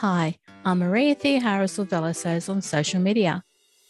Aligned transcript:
Hi, 0.00 0.38
I'm 0.64 0.78
Maria 0.78 1.16
Theoharis 1.16 1.84
Velosos 1.84 2.48
on 2.48 2.62
social 2.62 3.00
media. 3.00 3.42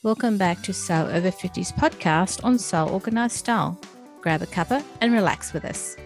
Welcome 0.02 0.38
back 0.38 0.62
to 0.62 0.72
Sew 0.72 1.06
Over 1.12 1.30
50's 1.30 1.70
podcast 1.72 2.42
on 2.42 2.58
Sew 2.58 2.88
Organised 2.88 3.36
Style. 3.36 3.78
Grab 4.22 4.40
a 4.40 4.46
cuppa 4.46 4.82
and 5.02 5.12
relax 5.12 5.52
with 5.52 5.66
us. 5.66 5.98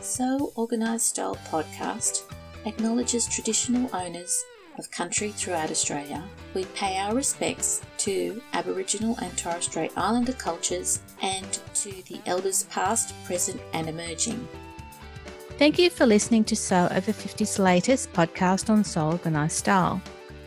Sew 0.00 0.50
Organised 0.56 1.08
Style 1.08 1.36
podcast 1.50 2.22
acknowledges 2.64 3.28
traditional 3.28 3.94
owners 3.94 4.34
of 4.78 4.90
country 4.90 5.28
throughout 5.32 5.70
Australia. 5.70 6.24
We 6.54 6.64
pay 6.74 6.96
our 6.96 7.14
respects 7.14 7.82
to 7.98 8.40
Aboriginal 8.54 9.14
and 9.20 9.36
Torres 9.36 9.66
Strait 9.66 9.92
Islander 9.94 10.32
cultures 10.32 11.00
and 11.20 11.60
to 11.74 11.90
the 11.90 12.18
elders 12.24 12.62
past, 12.70 13.12
present, 13.26 13.60
and 13.74 13.90
emerging. 13.90 14.48
Thank 15.58 15.76
you 15.76 15.90
for 15.90 16.06
listening 16.06 16.44
to 16.44 16.54
Sew 16.54 16.86
Over 16.92 17.10
50's 17.10 17.58
latest 17.58 18.12
podcast 18.12 18.70
on 18.70 18.84
Sew 18.84 19.08
Organised 19.08 19.56
Style. 19.56 20.00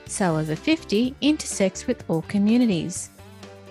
Sew 0.06 0.38
Over 0.38 0.56
50 0.56 1.14
intersects 1.20 1.86
with 1.86 2.06
all 2.08 2.22
communities. 2.30 3.10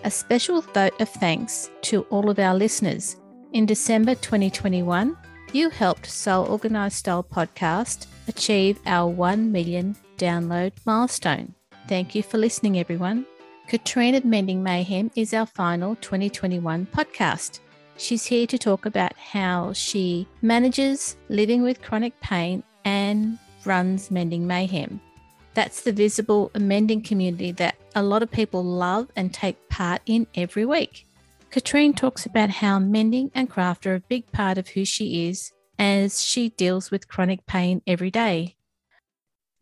A 0.04 0.10
special 0.10 0.60
vote 0.60 1.00
of 1.00 1.08
thanks 1.08 1.70
to 1.80 2.02
all 2.10 2.28
of 2.28 2.38
our 2.38 2.54
listeners. 2.54 3.16
In 3.54 3.64
December 3.64 4.16
2021, 4.16 5.16
you 5.54 5.70
helped 5.70 6.04
Sew 6.04 6.44
Organised 6.44 6.98
Style 6.98 7.24
podcast 7.24 8.06
achieve 8.28 8.78
our 8.84 9.08
1 9.08 9.50
million 9.50 9.96
download 10.18 10.72
milestone. 10.84 11.54
Thank 11.88 12.14
you 12.14 12.22
for 12.22 12.36
listening, 12.36 12.78
everyone. 12.78 13.24
Katrine 13.66 14.20
Mending 14.24 14.62
Mayhem 14.62 15.10
is 15.16 15.32
our 15.32 15.46
final 15.46 15.96
2021 15.96 16.86
podcast. 16.94 17.60
She's 18.00 18.24
here 18.24 18.46
to 18.46 18.56
talk 18.56 18.86
about 18.86 19.12
how 19.18 19.74
she 19.74 20.26
manages 20.40 21.18
living 21.28 21.62
with 21.62 21.82
chronic 21.82 22.18
pain 22.22 22.62
and 22.86 23.38
runs 23.66 24.10
Mending 24.10 24.46
Mayhem. 24.46 25.02
That's 25.52 25.82
the 25.82 25.92
visible 25.92 26.50
mending 26.58 27.02
community 27.02 27.52
that 27.52 27.76
a 27.94 28.02
lot 28.02 28.22
of 28.22 28.30
people 28.30 28.64
love 28.64 29.08
and 29.16 29.34
take 29.34 29.68
part 29.68 30.00
in 30.06 30.26
every 30.34 30.64
week. 30.64 31.06
Katrine 31.50 31.92
talks 31.92 32.24
about 32.24 32.48
how 32.48 32.78
mending 32.78 33.30
and 33.34 33.50
craft 33.50 33.86
are 33.86 33.96
a 33.96 34.00
big 34.00 34.32
part 34.32 34.56
of 34.56 34.68
who 34.68 34.86
she 34.86 35.28
is 35.28 35.52
as 35.78 36.24
she 36.24 36.48
deals 36.48 36.90
with 36.90 37.06
chronic 37.06 37.44
pain 37.44 37.82
every 37.86 38.10
day. 38.10 38.56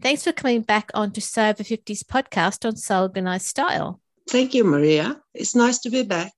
Thanks 0.00 0.22
for 0.22 0.32
coming 0.32 0.62
back 0.62 0.92
on 0.94 1.10
to 1.10 1.20
Sew 1.20 1.54
50's 1.54 2.04
podcast 2.04 2.64
on 2.64 2.76
Sew 2.76 3.02
Organised 3.02 3.48
Style. 3.48 4.00
Thank 4.28 4.54
you, 4.54 4.62
Maria. 4.62 5.20
It's 5.34 5.56
nice 5.56 5.80
to 5.80 5.90
be 5.90 6.04
back. 6.04 6.34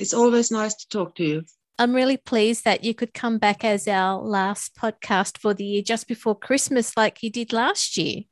It's 0.00 0.14
always 0.14 0.50
nice 0.50 0.74
to 0.76 0.88
talk 0.88 1.14
to 1.16 1.24
you. 1.24 1.42
I'm 1.78 1.94
really 1.94 2.16
pleased 2.16 2.64
that 2.64 2.84
you 2.84 2.94
could 2.94 3.12
come 3.12 3.36
back 3.36 3.64
as 3.64 3.86
our 3.86 4.18
last 4.18 4.74
podcast 4.74 5.36
for 5.36 5.52
the 5.52 5.62
year 5.62 5.82
just 5.82 6.08
before 6.08 6.34
Christmas, 6.34 6.96
like 6.96 7.22
you 7.22 7.30
did 7.30 7.52
last 7.52 7.98
year. 7.98 8.22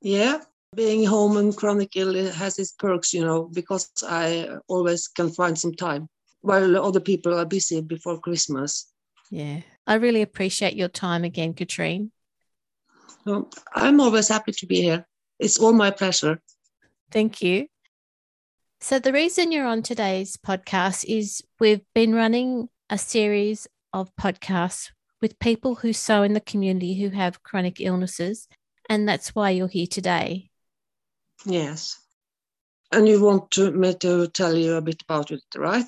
Yeah, 0.00 0.40
being 0.74 1.06
home 1.06 1.36
and 1.36 1.56
chronic 1.56 1.90
ill 1.94 2.14
has 2.32 2.58
its 2.58 2.72
perks, 2.72 3.14
you 3.14 3.24
know, 3.24 3.44
because 3.44 3.88
I 4.02 4.48
always 4.66 5.06
can 5.06 5.30
find 5.30 5.56
some 5.56 5.74
time 5.74 6.08
while 6.40 6.76
other 6.76 6.98
people 6.98 7.38
are 7.38 7.46
busy 7.46 7.80
before 7.82 8.18
Christmas. 8.18 8.92
Yeah, 9.30 9.60
I 9.86 9.94
really 9.94 10.22
appreciate 10.22 10.74
your 10.74 10.88
time 10.88 11.22
again, 11.22 11.54
Katrine. 11.54 12.10
I'm 13.76 14.00
always 14.00 14.26
happy 14.26 14.50
to 14.50 14.66
be 14.66 14.82
here. 14.82 15.06
It's 15.38 15.58
all 15.58 15.72
my 15.72 15.92
pleasure. 15.92 16.42
Thank 17.12 17.42
you. 17.42 17.68
So, 18.82 18.98
the 18.98 19.12
reason 19.12 19.52
you're 19.52 19.66
on 19.66 19.82
today's 19.82 20.38
podcast 20.38 21.04
is 21.06 21.42
we've 21.60 21.84
been 21.94 22.14
running 22.14 22.70
a 22.88 22.96
series 22.96 23.68
of 23.92 24.10
podcasts 24.16 24.90
with 25.20 25.38
people 25.38 25.74
who 25.74 25.92
sew 25.92 26.22
in 26.22 26.32
the 26.32 26.40
community 26.40 26.98
who 26.98 27.10
have 27.10 27.42
chronic 27.42 27.78
illnesses, 27.78 28.48
and 28.88 29.06
that's 29.06 29.34
why 29.34 29.50
you're 29.50 29.68
here 29.68 29.86
today. 29.86 30.48
Yes. 31.44 31.94
And 32.90 33.06
you 33.06 33.22
want 33.22 33.50
to, 33.52 33.70
me 33.70 33.94
to 33.96 34.28
tell 34.28 34.56
you 34.56 34.76
a 34.76 34.80
bit 34.80 35.02
about 35.02 35.30
it, 35.30 35.42
right? 35.54 35.86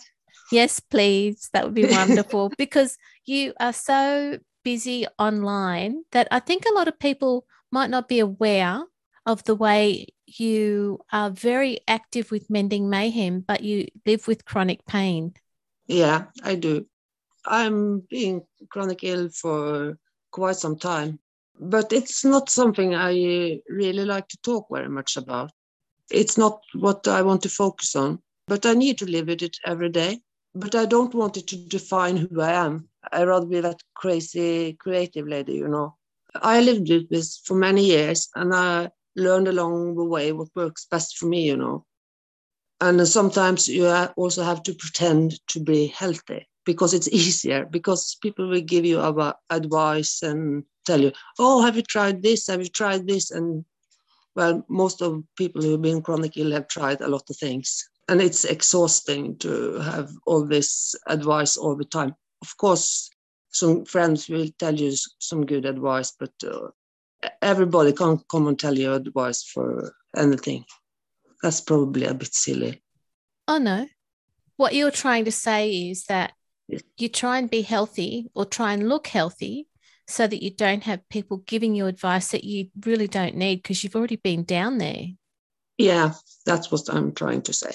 Yes, 0.52 0.78
please. 0.78 1.48
That 1.54 1.64
would 1.64 1.74
be 1.74 1.86
wonderful 1.90 2.52
because 2.58 2.98
you 3.24 3.54
are 3.58 3.72
so 3.72 4.38
busy 4.64 5.06
online 5.18 6.02
that 6.12 6.28
I 6.30 6.40
think 6.40 6.64
a 6.66 6.74
lot 6.74 6.88
of 6.88 6.98
people 6.98 7.46
might 7.70 7.88
not 7.88 8.06
be 8.06 8.18
aware 8.18 8.82
of 9.24 9.44
the 9.44 9.54
way 9.54 10.08
you 10.40 11.00
are 11.12 11.30
very 11.30 11.80
active 11.88 12.30
with 12.30 12.50
mending 12.50 12.88
mayhem, 12.88 13.40
but 13.40 13.62
you 13.62 13.86
live 14.06 14.26
with 14.26 14.44
chronic 14.44 14.84
pain. 14.86 15.34
Yeah, 15.86 16.24
I 16.42 16.54
do. 16.54 16.86
I'm 17.44 18.00
being 18.00 18.42
chronic 18.70 19.02
ill 19.02 19.28
for 19.28 19.98
quite 20.30 20.56
some 20.56 20.76
time, 20.76 21.18
but 21.58 21.92
it's 21.92 22.24
not 22.24 22.50
something 22.50 22.94
I 22.94 23.60
really 23.68 24.04
like 24.04 24.28
to 24.28 24.38
talk 24.42 24.66
very 24.70 24.88
much 24.88 25.16
about. 25.16 25.50
It's 26.10 26.38
not 26.38 26.60
what 26.74 27.08
I 27.08 27.22
want 27.22 27.42
to 27.42 27.48
focus 27.48 27.96
on, 27.96 28.20
but 28.46 28.66
I 28.66 28.74
need 28.74 28.98
to 28.98 29.06
live 29.06 29.26
with 29.28 29.42
it 29.42 29.56
every 29.64 29.88
day. 29.88 30.20
But 30.54 30.74
I 30.74 30.84
don't 30.84 31.14
want 31.14 31.38
it 31.38 31.46
to 31.48 31.56
define 31.56 32.16
who 32.16 32.40
I 32.40 32.52
am. 32.52 32.88
I'd 33.10 33.26
rather 33.26 33.46
be 33.46 33.60
that 33.60 33.80
crazy 33.94 34.74
creative 34.74 35.26
lady, 35.26 35.54
you 35.54 35.68
know. 35.68 35.96
I 36.34 36.60
lived 36.60 36.88
with 36.90 37.08
this 37.08 37.38
for 37.44 37.54
many 37.54 37.84
years, 37.86 38.28
and 38.34 38.54
I 38.54 38.90
learned 39.16 39.48
along 39.48 39.96
the 39.96 40.04
way 40.04 40.32
what 40.32 40.48
works 40.54 40.86
best 40.90 41.16
for 41.18 41.26
me, 41.26 41.46
you 41.46 41.56
know. 41.56 41.84
And 42.80 43.06
sometimes 43.06 43.68
you 43.68 43.86
also 44.16 44.42
have 44.42 44.62
to 44.64 44.74
pretend 44.74 45.38
to 45.48 45.60
be 45.60 45.86
healthy 45.86 46.48
because 46.64 46.94
it's 46.94 47.08
easier, 47.12 47.64
because 47.66 48.16
people 48.20 48.48
will 48.48 48.60
give 48.60 48.84
you 48.84 49.00
advice 49.50 50.22
and 50.22 50.64
tell 50.84 51.00
you, 51.00 51.12
oh, 51.38 51.62
have 51.62 51.76
you 51.76 51.82
tried 51.82 52.22
this? 52.22 52.48
Have 52.48 52.60
you 52.60 52.68
tried 52.68 53.06
this? 53.06 53.30
And 53.30 53.64
well, 54.34 54.64
most 54.68 55.02
of 55.02 55.22
people 55.36 55.62
who've 55.62 55.80
been 55.80 56.02
chronic 56.02 56.36
ill 56.36 56.52
have 56.52 56.68
tried 56.68 57.00
a 57.00 57.08
lot 57.08 57.28
of 57.28 57.36
things. 57.36 57.88
And 58.08 58.20
it's 58.20 58.44
exhausting 58.44 59.36
to 59.38 59.78
have 59.78 60.10
all 60.26 60.44
this 60.44 60.94
advice 61.06 61.56
all 61.56 61.76
the 61.76 61.84
time. 61.84 62.14
Of 62.40 62.56
course, 62.56 63.10
some 63.50 63.84
friends 63.84 64.28
will 64.28 64.48
tell 64.58 64.74
you 64.74 64.92
some 65.18 65.46
good 65.46 65.66
advice, 65.66 66.12
but 66.18 66.32
uh, 66.44 66.68
everybody 67.40 67.92
can't 67.92 68.26
come 68.28 68.48
and 68.48 68.58
tell 68.58 68.76
you 68.76 68.92
advice 68.92 69.42
for 69.42 69.94
anything. 70.16 70.64
That's 71.42 71.60
probably 71.60 72.06
a 72.06 72.14
bit 72.14 72.34
silly. 72.34 72.82
Oh, 73.48 73.58
no. 73.58 73.88
What 74.56 74.74
you're 74.74 74.90
trying 74.90 75.24
to 75.24 75.32
say 75.32 75.90
is 75.90 76.04
that 76.04 76.32
you 76.96 77.08
try 77.08 77.38
and 77.38 77.50
be 77.50 77.62
healthy 77.62 78.30
or 78.34 78.44
try 78.44 78.72
and 78.72 78.88
look 78.88 79.08
healthy 79.08 79.66
so 80.06 80.26
that 80.26 80.42
you 80.42 80.50
don't 80.50 80.84
have 80.84 81.08
people 81.08 81.38
giving 81.38 81.74
you 81.74 81.86
advice 81.86 82.28
that 82.30 82.44
you 82.44 82.68
really 82.84 83.08
don't 83.08 83.36
need 83.36 83.56
because 83.56 83.82
you've 83.82 83.96
already 83.96 84.16
been 84.16 84.44
down 84.44 84.78
there. 84.78 85.06
Yeah, 85.78 86.14
that's 86.46 86.70
what 86.70 86.88
I'm 86.88 87.12
trying 87.12 87.42
to 87.42 87.52
say. 87.52 87.72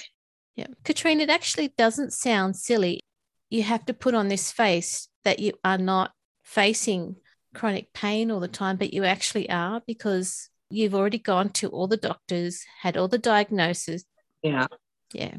Yeah. 0.55 0.67
Katrine, 0.83 1.19
it 1.19 1.29
actually 1.29 1.73
doesn't 1.77 2.13
sound 2.13 2.55
silly. 2.55 3.01
You 3.49 3.63
have 3.63 3.85
to 3.85 3.93
put 3.93 4.13
on 4.13 4.27
this 4.27 4.51
face 4.51 5.07
that 5.23 5.39
you 5.39 5.53
are 5.63 5.77
not 5.77 6.11
facing 6.43 7.17
chronic 7.53 7.93
pain 7.93 8.31
all 8.31 8.39
the 8.39 8.47
time, 8.47 8.77
but 8.77 8.93
you 8.93 9.03
actually 9.03 9.49
are 9.49 9.81
because 9.85 10.49
you've 10.69 10.95
already 10.95 11.17
gone 11.17 11.49
to 11.49 11.69
all 11.69 11.87
the 11.87 11.97
doctors, 11.97 12.63
had 12.81 12.97
all 12.97 13.07
the 13.07 13.17
diagnosis. 13.17 14.03
Yeah. 14.41 14.67
Yeah. 15.13 15.37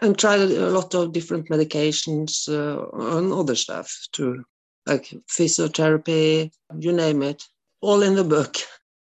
And 0.00 0.18
tried 0.18 0.40
a 0.40 0.70
lot 0.70 0.94
of 0.94 1.12
different 1.12 1.48
medications 1.48 2.48
uh, 2.48 3.16
and 3.16 3.32
other 3.32 3.56
stuff 3.56 3.94
too, 4.12 4.44
like 4.86 5.12
physiotherapy, 5.28 6.50
you 6.78 6.92
name 6.92 7.22
it, 7.22 7.42
all 7.80 8.02
in 8.02 8.14
the 8.14 8.24
book. 8.24 8.56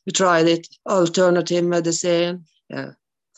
We 0.07 0.13
tried 0.13 0.47
it, 0.47 0.67
alternative 0.89 1.65
medicine. 1.65 2.47
Yeah. 2.71 2.93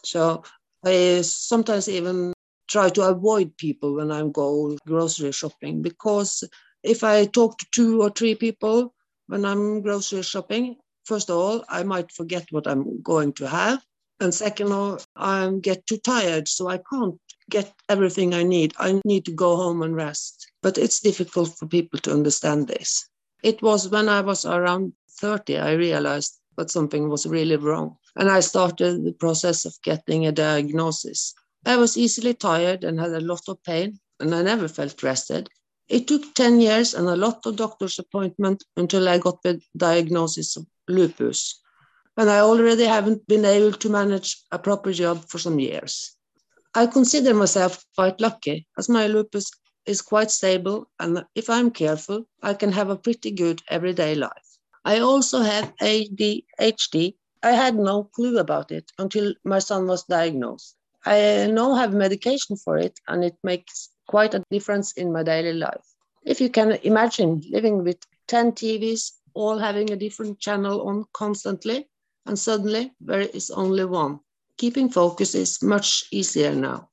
So 0.04 0.44
I 0.84 1.20
sometimes 1.22 1.88
even 1.88 2.32
try 2.68 2.88
to 2.90 3.08
avoid 3.08 3.56
people 3.56 3.96
when 3.96 4.12
I 4.12 4.22
go 4.28 4.78
grocery 4.86 5.32
shopping 5.32 5.82
because 5.82 6.44
if 6.82 7.04
I 7.04 7.26
talk 7.26 7.58
to 7.58 7.66
two 7.72 8.02
or 8.02 8.10
three 8.10 8.34
people 8.34 8.94
when 9.26 9.44
I'm 9.44 9.82
grocery 9.82 10.22
shopping, 10.22 10.76
first 11.04 11.30
of 11.30 11.36
all, 11.36 11.64
I 11.68 11.82
might 11.82 12.12
forget 12.12 12.46
what 12.50 12.66
I'm 12.66 13.02
going 13.02 13.32
to 13.34 13.48
have. 13.48 13.82
And 14.20 14.34
second 14.34 14.66
of 14.66 14.72
all, 14.72 15.00
I 15.16 15.50
get 15.60 15.86
too 15.86 15.96
tired, 15.96 16.46
so 16.46 16.68
I 16.68 16.78
can't 16.78 17.18
get 17.48 17.72
everything 17.88 18.34
I 18.34 18.42
need. 18.42 18.74
I 18.78 19.00
need 19.04 19.24
to 19.24 19.32
go 19.32 19.56
home 19.56 19.82
and 19.82 19.96
rest. 19.96 20.46
But 20.62 20.78
it's 20.78 21.00
difficult 21.00 21.56
for 21.56 21.66
people 21.66 21.98
to 22.00 22.12
understand 22.12 22.68
this. 22.68 23.08
It 23.42 23.62
was 23.62 23.88
when 23.88 24.08
I 24.08 24.20
was 24.20 24.44
around 24.44 24.92
30, 25.20 25.58
I 25.58 25.72
realized 25.72 26.38
that 26.56 26.70
something 26.70 27.08
was 27.08 27.26
really 27.26 27.56
wrong. 27.56 27.96
And 28.16 28.30
I 28.30 28.40
started 28.40 29.04
the 29.04 29.12
process 29.12 29.64
of 29.64 29.74
getting 29.82 30.26
a 30.26 30.32
diagnosis. 30.32 31.34
I 31.64 31.76
was 31.76 31.96
easily 31.96 32.34
tired 32.34 32.84
and 32.84 32.98
had 33.00 33.12
a 33.12 33.20
lot 33.20 33.42
of 33.48 33.62
pain, 33.62 33.98
and 34.18 34.34
I 34.34 34.42
never 34.42 34.68
felt 34.68 35.02
rested. 35.02 35.48
It 35.90 36.06
took 36.06 36.34
10 36.34 36.60
years 36.60 36.94
and 36.94 37.08
a 37.08 37.16
lot 37.16 37.44
of 37.46 37.56
doctor's 37.56 37.98
appointments 37.98 38.64
until 38.76 39.08
I 39.08 39.18
got 39.18 39.42
the 39.42 39.60
diagnosis 39.76 40.56
of 40.56 40.64
lupus. 40.88 41.60
And 42.16 42.30
I 42.30 42.38
already 42.38 42.84
haven't 42.84 43.26
been 43.26 43.44
able 43.44 43.72
to 43.72 43.88
manage 43.90 44.40
a 44.52 44.58
proper 44.58 44.92
job 44.92 45.24
for 45.28 45.38
some 45.38 45.58
years. 45.58 46.16
I 46.76 46.86
consider 46.86 47.34
myself 47.34 47.84
quite 47.96 48.20
lucky 48.20 48.68
as 48.78 48.88
my 48.88 49.08
lupus 49.08 49.50
is 49.84 50.00
quite 50.00 50.30
stable 50.30 50.88
and 51.00 51.24
if 51.34 51.50
I'm 51.50 51.72
careful, 51.72 52.24
I 52.40 52.54
can 52.54 52.70
have 52.70 52.90
a 52.90 52.96
pretty 52.96 53.32
good 53.32 53.60
everyday 53.68 54.14
life. 54.14 54.58
I 54.84 55.00
also 55.00 55.40
have 55.40 55.74
ADHD. 55.82 57.14
I 57.42 57.50
had 57.50 57.74
no 57.74 58.04
clue 58.04 58.38
about 58.38 58.70
it 58.70 58.92
until 58.98 59.34
my 59.44 59.58
son 59.58 59.88
was 59.88 60.04
diagnosed. 60.04 60.76
I 61.04 61.48
now 61.50 61.74
have 61.74 61.94
medication 61.94 62.56
for 62.56 62.76
it, 62.76 63.00
and 63.08 63.24
it 63.24 63.36
makes 63.42 63.88
quite 64.10 64.34
a 64.34 64.42
difference 64.50 64.92
in 64.94 65.12
my 65.12 65.22
daily 65.22 65.52
life. 65.52 65.86
If 66.24 66.40
you 66.40 66.50
can 66.50 66.72
imagine 66.82 67.42
living 67.48 67.84
with 67.84 67.98
10 68.26 68.50
TVs, 68.52 69.12
all 69.34 69.56
having 69.56 69.92
a 69.92 69.96
different 70.04 70.40
channel 70.40 70.88
on 70.88 71.04
constantly, 71.12 71.88
and 72.26 72.36
suddenly 72.36 72.92
there 73.00 73.20
is 73.20 73.52
only 73.52 73.84
one. 73.84 74.18
Keeping 74.58 74.88
focus 74.88 75.36
is 75.36 75.62
much 75.62 76.04
easier 76.10 76.52
now. 76.56 76.88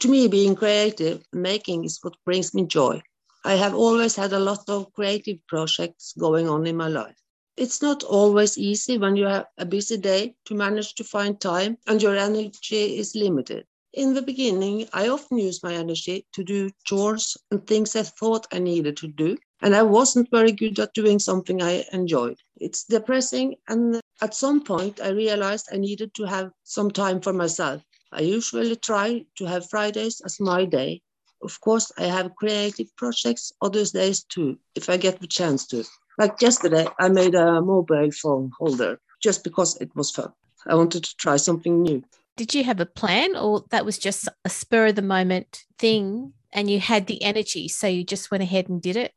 To 0.00 0.08
me, 0.08 0.26
being 0.26 0.56
creative 0.56 1.24
making 1.32 1.84
is 1.84 2.00
what 2.02 2.16
brings 2.24 2.52
me 2.52 2.66
joy. 2.66 3.00
I 3.44 3.54
have 3.54 3.76
always 3.76 4.16
had 4.16 4.32
a 4.32 4.40
lot 4.50 4.68
of 4.68 4.92
creative 4.92 5.38
projects 5.46 6.14
going 6.18 6.48
on 6.48 6.66
in 6.66 6.76
my 6.76 6.88
life. 6.88 7.16
It's 7.56 7.80
not 7.80 8.02
always 8.02 8.58
easy 8.58 8.98
when 8.98 9.14
you 9.14 9.26
have 9.26 9.46
a 9.56 9.64
busy 9.64 9.98
day 9.98 10.34
to 10.46 10.54
manage 10.56 10.96
to 10.96 11.04
find 11.04 11.40
time 11.40 11.78
and 11.86 12.02
your 12.02 12.16
energy 12.16 12.98
is 12.98 13.14
limited. 13.14 13.66
In 13.96 14.12
the 14.12 14.20
beginning, 14.20 14.86
I 14.92 15.08
often 15.08 15.38
used 15.38 15.64
my 15.64 15.72
energy 15.72 16.26
to 16.34 16.44
do 16.44 16.68
chores 16.84 17.34
and 17.50 17.66
things 17.66 17.96
I 17.96 18.02
thought 18.02 18.46
I 18.52 18.58
needed 18.58 18.98
to 18.98 19.08
do, 19.08 19.38
and 19.62 19.74
I 19.74 19.84
wasn't 19.84 20.30
very 20.30 20.52
good 20.52 20.78
at 20.78 20.92
doing 20.92 21.18
something 21.18 21.62
I 21.62 21.82
enjoyed. 21.94 22.36
It's 22.58 22.84
depressing, 22.84 23.56
and 23.68 23.98
at 24.20 24.34
some 24.34 24.62
point, 24.62 25.00
I 25.00 25.08
realized 25.08 25.70
I 25.72 25.78
needed 25.78 26.12
to 26.16 26.24
have 26.24 26.50
some 26.62 26.90
time 26.90 27.22
for 27.22 27.32
myself. 27.32 27.82
I 28.12 28.20
usually 28.20 28.76
try 28.76 29.24
to 29.38 29.46
have 29.46 29.70
Fridays 29.70 30.20
as 30.26 30.40
my 30.40 30.66
day. 30.66 31.00
Of 31.40 31.58
course, 31.62 31.90
I 31.96 32.04
have 32.04 32.36
creative 32.36 32.94
projects 32.96 33.50
other 33.62 33.86
days 33.86 34.24
too, 34.24 34.58
if 34.74 34.90
I 34.90 34.98
get 34.98 35.20
the 35.20 35.26
chance 35.26 35.66
to. 35.68 35.84
Like 36.18 36.42
yesterday, 36.42 36.86
I 36.98 37.08
made 37.08 37.34
a 37.34 37.62
mobile 37.62 38.10
phone 38.10 38.50
holder 38.58 39.00
just 39.22 39.42
because 39.42 39.78
it 39.80 39.96
was 39.96 40.10
fun. 40.10 40.34
I 40.66 40.74
wanted 40.74 41.02
to 41.04 41.16
try 41.16 41.38
something 41.38 41.80
new. 41.80 42.02
Did 42.36 42.54
you 42.54 42.64
have 42.64 42.80
a 42.80 42.86
plan 42.86 43.34
or 43.34 43.64
that 43.70 43.86
was 43.86 43.98
just 43.98 44.28
a 44.44 44.50
spur 44.50 44.88
of 44.88 44.96
the 44.96 45.02
moment 45.02 45.64
thing 45.78 46.34
and 46.52 46.70
you 46.70 46.80
had 46.80 47.06
the 47.06 47.22
energy 47.22 47.66
so 47.66 47.86
you 47.86 48.04
just 48.04 48.30
went 48.30 48.42
ahead 48.42 48.68
and 48.68 48.80
did 48.80 48.96
it? 48.96 49.12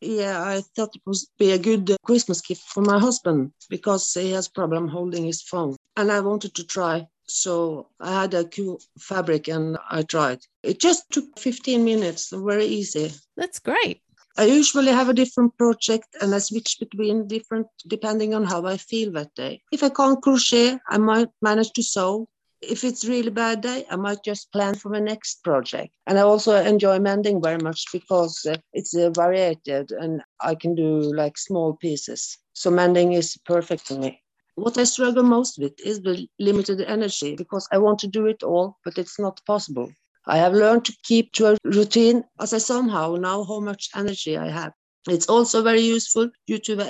Yeah, 0.00 0.42
I 0.42 0.62
thought 0.74 0.94
it 0.94 1.02
would 1.06 1.16
be 1.38 1.52
a 1.52 1.58
good 1.58 1.96
Christmas 2.04 2.40
gift 2.40 2.62
for 2.62 2.82
my 2.82 2.98
husband 2.98 3.52
because 3.68 4.12
he 4.12 4.32
has 4.32 4.48
problem 4.48 4.88
holding 4.88 5.24
his 5.24 5.42
phone 5.42 5.76
and 5.96 6.10
I 6.10 6.20
wanted 6.20 6.54
to 6.54 6.64
try. 6.64 7.06
So 7.26 7.88
I 8.00 8.22
had 8.22 8.34
a 8.34 8.44
cool 8.44 8.80
fabric 8.98 9.48
and 9.48 9.76
I 9.90 10.02
tried. 10.02 10.40
It 10.62 10.80
just 10.80 11.04
took 11.10 11.38
15 11.38 11.84
minutes, 11.84 12.32
very 12.32 12.66
easy. 12.66 13.12
That's 13.36 13.58
great. 13.58 14.02
I 14.36 14.44
usually 14.44 14.92
have 14.92 15.08
a 15.08 15.14
different 15.14 15.58
project 15.58 16.06
and 16.20 16.32
I 16.32 16.38
switch 16.38 16.78
between 16.78 17.26
different 17.26 17.66
depending 17.86 18.34
on 18.34 18.44
how 18.44 18.64
I 18.66 18.76
feel 18.76 19.10
that 19.12 19.34
day. 19.34 19.62
If 19.72 19.82
I 19.82 19.88
can't 19.88 20.22
crochet, 20.22 20.78
I 20.88 20.98
might 20.98 21.28
manage 21.42 21.72
to 21.72 21.82
sew. 21.82 22.28
If 22.60 22.82
it's 22.82 23.04
really 23.04 23.30
bad 23.30 23.60
day, 23.60 23.86
I 23.90 23.96
might 23.96 24.24
just 24.24 24.50
plan 24.52 24.74
for 24.74 24.88
my 24.88 24.98
next 24.98 25.44
project. 25.44 25.92
And 26.06 26.18
I 26.18 26.22
also 26.22 26.56
enjoy 26.56 26.98
mending 26.98 27.40
very 27.40 27.58
much 27.58 27.84
because 27.92 28.44
uh, 28.46 28.56
it's 28.72 28.96
uh, 28.96 29.10
varied 29.10 29.60
and 29.66 30.22
I 30.40 30.54
can 30.56 30.74
do 30.74 31.14
like 31.14 31.38
small 31.38 31.74
pieces. 31.74 32.36
So 32.54 32.70
mending 32.70 33.12
is 33.12 33.36
perfect 33.44 33.82
for 33.82 33.94
me. 33.94 34.20
What 34.56 34.76
I 34.76 34.84
struggle 34.84 35.22
most 35.22 35.58
with 35.58 35.78
is 35.84 36.00
the 36.00 36.26
limited 36.40 36.80
energy 36.80 37.36
because 37.36 37.68
I 37.70 37.78
want 37.78 38.00
to 38.00 38.08
do 38.08 38.26
it 38.26 38.42
all, 38.42 38.76
but 38.84 38.98
it's 38.98 39.20
not 39.20 39.40
possible. 39.46 39.88
I 40.26 40.38
have 40.38 40.52
learned 40.52 40.84
to 40.86 40.96
keep 41.04 41.32
to 41.34 41.52
a 41.52 41.56
routine 41.62 42.24
as 42.40 42.52
I 42.52 42.58
somehow 42.58 43.14
know 43.14 43.44
how 43.44 43.60
much 43.60 43.88
energy 43.94 44.36
I 44.36 44.50
have. 44.50 44.72
It's 45.08 45.28
also 45.28 45.62
very 45.62 45.82
useful 45.82 46.28
due 46.48 46.58
to 46.58 46.74
the 46.74 46.84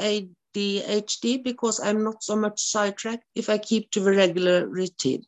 ADHD 0.56 1.44
because 1.44 1.78
I'm 1.78 2.02
not 2.02 2.22
so 2.22 2.36
much 2.36 2.58
sidetracked 2.58 3.24
if 3.34 3.50
I 3.50 3.58
keep 3.58 3.90
to 3.90 4.00
the 4.00 4.12
regular 4.12 4.66
routine. 4.66 5.24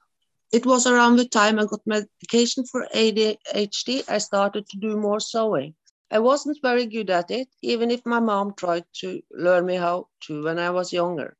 It 0.53 0.67
was 0.67 0.87
around 0.87 1.17
the 1.17 1.29
time 1.29 1.59
I 1.59 1.65
got 1.65 1.81
medication 1.87 2.65
for 2.65 2.89
ADHD 2.95 4.09
I 4.09 4.19
started 4.19 4.69
to 4.69 4.79
do 4.79 4.97
more 4.97 5.21
sewing. 5.21 5.75
I 6.11 6.19
wasn't 6.19 6.59
very 6.61 6.87
good 6.87 7.09
at 7.09 7.31
it, 7.31 7.49
even 7.63 7.91
if 7.91 8.05
my 8.05 8.19
mom 8.19 8.55
tried 8.55 8.85
to 9.01 9.23
learn 9.31 9.67
me 9.67 9.77
how 9.77 10.09
to 10.23 10.43
when 10.43 10.59
I 10.59 10.71
was 10.71 10.93
younger. 10.93 11.37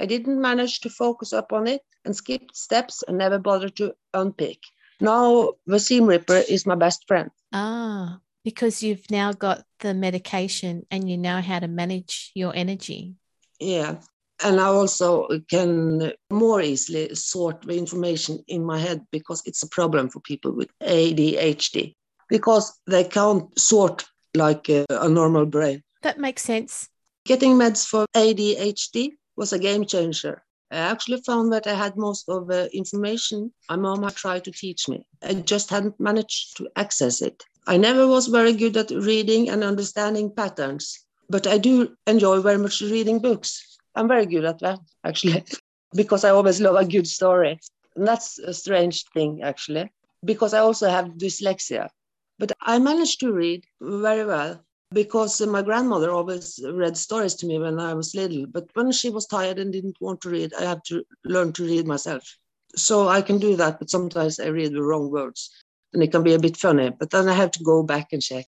I 0.00 0.06
didn't 0.06 0.40
manage 0.40 0.80
to 0.80 0.90
focus 0.90 1.32
up 1.32 1.52
on 1.52 1.68
it 1.68 1.82
and 2.04 2.16
skipped 2.16 2.56
steps 2.56 3.04
and 3.06 3.18
never 3.18 3.38
bothered 3.38 3.76
to 3.76 3.94
unpick. 4.12 4.58
Now 5.00 5.52
the 5.66 5.78
seam 5.78 6.06
ripper 6.06 6.42
is 6.48 6.66
my 6.66 6.74
best 6.74 7.06
friend. 7.06 7.30
Ah, 7.52 8.18
because 8.44 8.82
you've 8.82 9.08
now 9.10 9.32
got 9.32 9.64
the 9.78 9.94
medication 9.94 10.84
and 10.90 11.08
you 11.08 11.16
know 11.16 11.40
how 11.40 11.60
to 11.60 11.68
manage 11.68 12.32
your 12.34 12.52
energy. 12.56 13.14
Yeah. 13.60 14.00
And 14.44 14.60
I 14.60 14.66
also 14.66 15.28
can 15.48 16.12
more 16.30 16.60
easily 16.60 17.14
sort 17.14 17.62
the 17.62 17.76
information 17.76 18.42
in 18.48 18.64
my 18.64 18.78
head 18.78 19.00
because 19.10 19.42
it's 19.46 19.62
a 19.62 19.68
problem 19.68 20.08
for 20.08 20.20
people 20.20 20.52
with 20.52 20.70
ADHD 20.80 21.94
because 22.28 22.72
they 22.86 23.04
can't 23.04 23.58
sort 23.58 24.04
like 24.34 24.68
a, 24.68 24.86
a 24.90 25.08
normal 25.08 25.46
brain. 25.46 25.82
That 26.02 26.18
makes 26.18 26.42
sense. 26.42 26.88
Getting 27.24 27.52
meds 27.52 27.86
for 27.86 28.06
ADHD 28.14 29.10
was 29.36 29.52
a 29.52 29.58
game 29.58 29.84
changer 29.84 30.42
I 30.72 30.76
actually 30.76 31.20
found 31.20 31.52
that 31.52 31.66
I 31.66 31.74
had 31.74 31.98
most 31.98 32.30
of 32.30 32.46
the 32.46 32.74
information 32.74 33.52
my 33.68 33.76
mom 33.76 34.04
had 34.04 34.14
tried 34.14 34.44
to 34.44 34.50
teach 34.50 34.88
me. 34.88 35.04
I 35.22 35.34
just 35.34 35.68
hadn't 35.68 36.00
managed 36.00 36.56
to 36.56 36.70
access 36.76 37.20
it. 37.20 37.44
I 37.66 37.76
never 37.76 38.08
was 38.08 38.28
very 38.28 38.54
good 38.54 38.78
at 38.78 38.90
reading 38.90 39.50
and 39.50 39.62
understanding 39.62 40.34
patterns, 40.34 40.98
but 41.28 41.46
I 41.46 41.58
do 41.58 41.94
enjoy 42.06 42.40
very 42.40 42.56
much 42.56 42.80
reading 42.80 43.18
books. 43.18 43.71
I'm 43.94 44.08
very 44.08 44.26
good 44.26 44.44
at 44.44 44.60
that, 44.60 44.80
actually, 45.04 45.44
because 45.94 46.24
I 46.24 46.30
always 46.30 46.60
love 46.60 46.76
a 46.76 46.84
good 46.84 47.06
story. 47.06 47.60
And 47.96 48.06
that's 48.06 48.38
a 48.38 48.54
strange 48.54 49.04
thing, 49.14 49.42
actually, 49.42 49.92
because 50.24 50.54
I 50.54 50.60
also 50.60 50.88
have 50.88 51.18
dyslexia. 51.18 51.88
But 52.38 52.52
I 52.60 52.78
managed 52.78 53.20
to 53.20 53.32
read 53.32 53.64
very 53.80 54.24
well 54.24 54.64
because 54.92 55.40
my 55.40 55.62
grandmother 55.62 56.10
always 56.10 56.60
read 56.72 56.96
stories 56.96 57.34
to 57.36 57.46
me 57.46 57.58
when 57.58 57.78
I 57.78 57.94
was 57.94 58.14
little. 58.14 58.46
But 58.46 58.68
when 58.74 58.92
she 58.92 59.10
was 59.10 59.26
tired 59.26 59.58
and 59.58 59.72
didn't 59.72 60.00
want 60.00 60.20
to 60.22 60.30
read, 60.30 60.52
I 60.54 60.64
had 60.64 60.84
to 60.86 61.04
learn 61.24 61.52
to 61.54 61.64
read 61.64 61.86
myself. 61.86 62.36
So 62.74 63.08
I 63.08 63.20
can 63.22 63.38
do 63.38 63.56
that, 63.56 63.78
but 63.78 63.90
sometimes 63.90 64.40
I 64.40 64.46
read 64.46 64.72
the 64.72 64.82
wrong 64.82 65.10
words 65.10 65.50
and 65.92 66.02
it 66.02 66.10
can 66.10 66.22
be 66.22 66.34
a 66.34 66.38
bit 66.38 66.56
funny, 66.56 66.90
but 66.90 67.10
then 67.10 67.28
I 67.28 67.34
have 67.34 67.50
to 67.52 67.62
go 67.62 67.82
back 67.82 68.08
and 68.12 68.22
check. 68.22 68.46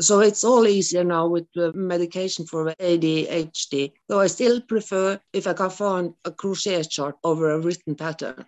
So 0.00 0.20
it's 0.20 0.44
all 0.44 0.66
easier 0.66 1.02
now 1.02 1.26
with 1.26 1.46
medication 1.74 2.46
for 2.46 2.72
ADHD, 2.78 3.92
though 4.08 4.20
I 4.20 4.28
still 4.28 4.60
prefer 4.60 5.18
if 5.32 5.46
I 5.48 5.54
can 5.54 5.70
find 5.70 6.14
a 6.24 6.30
crochet 6.30 6.84
chart 6.84 7.16
over 7.24 7.50
a 7.50 7.58
written 7.58 7.96
pattern. 7.96 8.44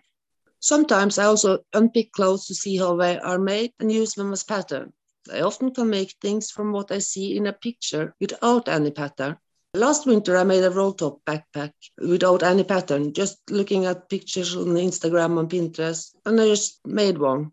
Sometimes 0.61 1.17
I 1.17 1.25
also 1.25 1.59
unpick 1.73 2.13
clothes 2.13 2.45
to 2.47 2.55
see 2.55 2.77
how 2.77 2.95
they 2.95 3.19
are 3.19 3.39
made 3.39 3.73
and 3.79 3.91
use 3.91 4.13
them 4.13 4.31
as 4.31 4.43
pattern. 4.43 4.93
I 5.33 5.41
often 5.41 5.73
can 5.73 5.89
make 5.89 6.15
things 6.21 6.51
from 6.51 6.71
what 6.71 6.91
I 6.91 6.99
see 6.99 7.35
in 7.35 7.47
a 7.47 7.53
picture 7.53 8.15
without 8.21 8.69
any 8.69 8.91
pattern. 8.91 9.37
Last 9.73 10.05
winter, 10.05 10.37
I 10.37 10.43
made 10.43 10.63
a 10.63 10.69
roll 10.69 10.93
top 10.93 11.21
backpack 11.25 11.73
without 11.97 12.43
any 12.43 12.63
pattern, 12.63 13.13
just 13.13 13.39
looking 13.49 13.85
at 13.85 14.09
pictures 14.09 14.55
on 14.55 14.67
Instagram 14.67 15.39
and 15.39 15.49
Pinterest, 15.49 16.13
and 16.25 16.39
I 16.39 16.47
just 16.47 16.79
made 16.85 17.17
one. 17.17 17.51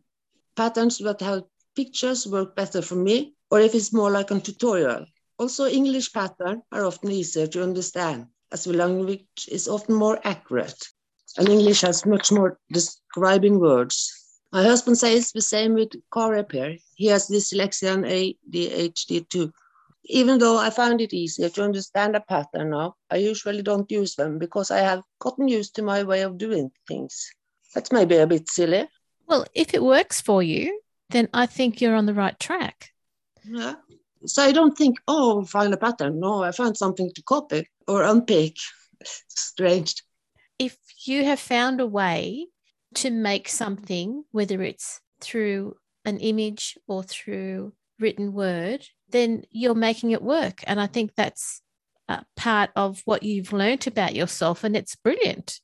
Patterns 0.56 0.98
that 0.98 1.20
have 1.20 1.44
pictures 1.74 2.26
work 2.26 2.54
better 2.54 2.82
for 2.82 2.96
me, 2.96 3.34
or 3.50 3.60
if 3.60 3.74
it's 3.74 3.92
more 3.92 4.10
like 4.10 4.30
a 4.30 4.40
tutorial. 4.40 5.06
Also, 5.38 5.66
English 5.66 6.12
patterns 6.12 6.62
are 6.72 6.84
often 6.84 7.12
easier 7.12 7.46
to 7.46 7.62
understand, 7.62 8.26
as 8.52 8.64
the 8.64 8.72
language 8.72 9.48
is 9.48 9.68
often 9.68 9.94
more 9.94 10.18
accurate, 10.24 10.88
and 11.36 11.48
English 11.48 11.82
has 11.82 12.04
much 12.04 12.32
more 12.32 12.58
describing 12.72 13.60
words. 13.60 14.14
My 14.52 14.62
husband 14.62 14.98
says 14.98 15.30
the 15.30 15.42
same 15.42 15.74
with 15.74 15.92
car 16.10 16.32
repair. 16.32 16.76
He 16.94 17.06
has 17.06 17.28
dyslexia 17.28 17.94
and 17.94 18.04
ADHD 18.04 19.28
too. 19.28 19.52
Even 20.04 20.38
though 20.38 20.56
I 20.56 20.70
found 20.70 21.02
it 21.02 21.12
easier 21.12 21.50
to 21.50 21.64
understand 21.64 22.16
a 22.16 22.20
pattern 22.20 22.70
now, 22.70 22.96
I 23.10 23.16
usually 23.16 23.62
don't 23.62 23.90
use 23.90 24.14
them 24.14 24.38
because 24.38 24.70
I 24.70 24.78
have 24.78 25.02
gotten 25.20 25.48
used 25.48 25.74
to 25.76 25.82
my 25.82 26.02
way 26.02 26.22
of 26.22 26.38
doing 26.38 26.70
things. 26.88 27.30
That's 27.74 27.92
maybe 27.92 28.16
a 28.16 28.26
bit 28.26 28.48
silly. 28.48 28.88
Well, 29.26 29.44
if 29.54 29.74
it 29.74 29.82
works 29.82 30.22
for 30.22 30.42
you, 30.42 30.80
then 31.10 31.28
I 31.34 31.44
think 31.44 31.80
you're 31.80 31.94
on 31.94 32.06
the 32.06 32.14
right 32.14 32.38
track. 32.40 32.92
Yeah. 33.50 33.74
So 34.26 34.42
I 34.42 34.52
don't 34.52 34.76
think, 34.76 34.98
oh, 35.06 35.44
find 35.44 35.72
a 35.72 35.76
pattern. 35.76 36.20
No, 36.20 36.42
I 36.42 36.52
find 36.52 36.76
something 36.76 37.12
to 37.14 37.22
copy 37.22 37.68
or 37.86 38.02
unpick. 38.02 38.56
Strange. 39.28 40.02
If 40.58 40.76
you 41.04 41.24
have 41.24 41.40
found 41.40 41.80
a 41.80 41.86
way 41.86 42.48
to 42.94 43.10
make 43.10 43.48
something, 43.48 44.24
whether 44.32 44.62
it's 44.62 45.00
through 45.20 45.76
an 46.04 46.18
image 46.18 46.76
or 46.88 47.02
through 47.02 47.72
written 48.00 48.32
word, 48.32 48.86
then 49.10 49.44
you're 49.50 49.74
making 49.74 50.10
it 50.10 50.22
work. 50.22 50.62
And 50.66 50.80
I 50.80 50.86
think 50.86 51.14
that's 51.14 51.62
part 52.36 52.70
of 52.74 53.02
what 53.04 53.22
you've 53.22 53.52
learned 53.52 53.86
about 53.86 54.14
yourself, 54.14 54.64
and 54.64 54.74
it's 54.74 54.96
brilliant. 54.96 55.60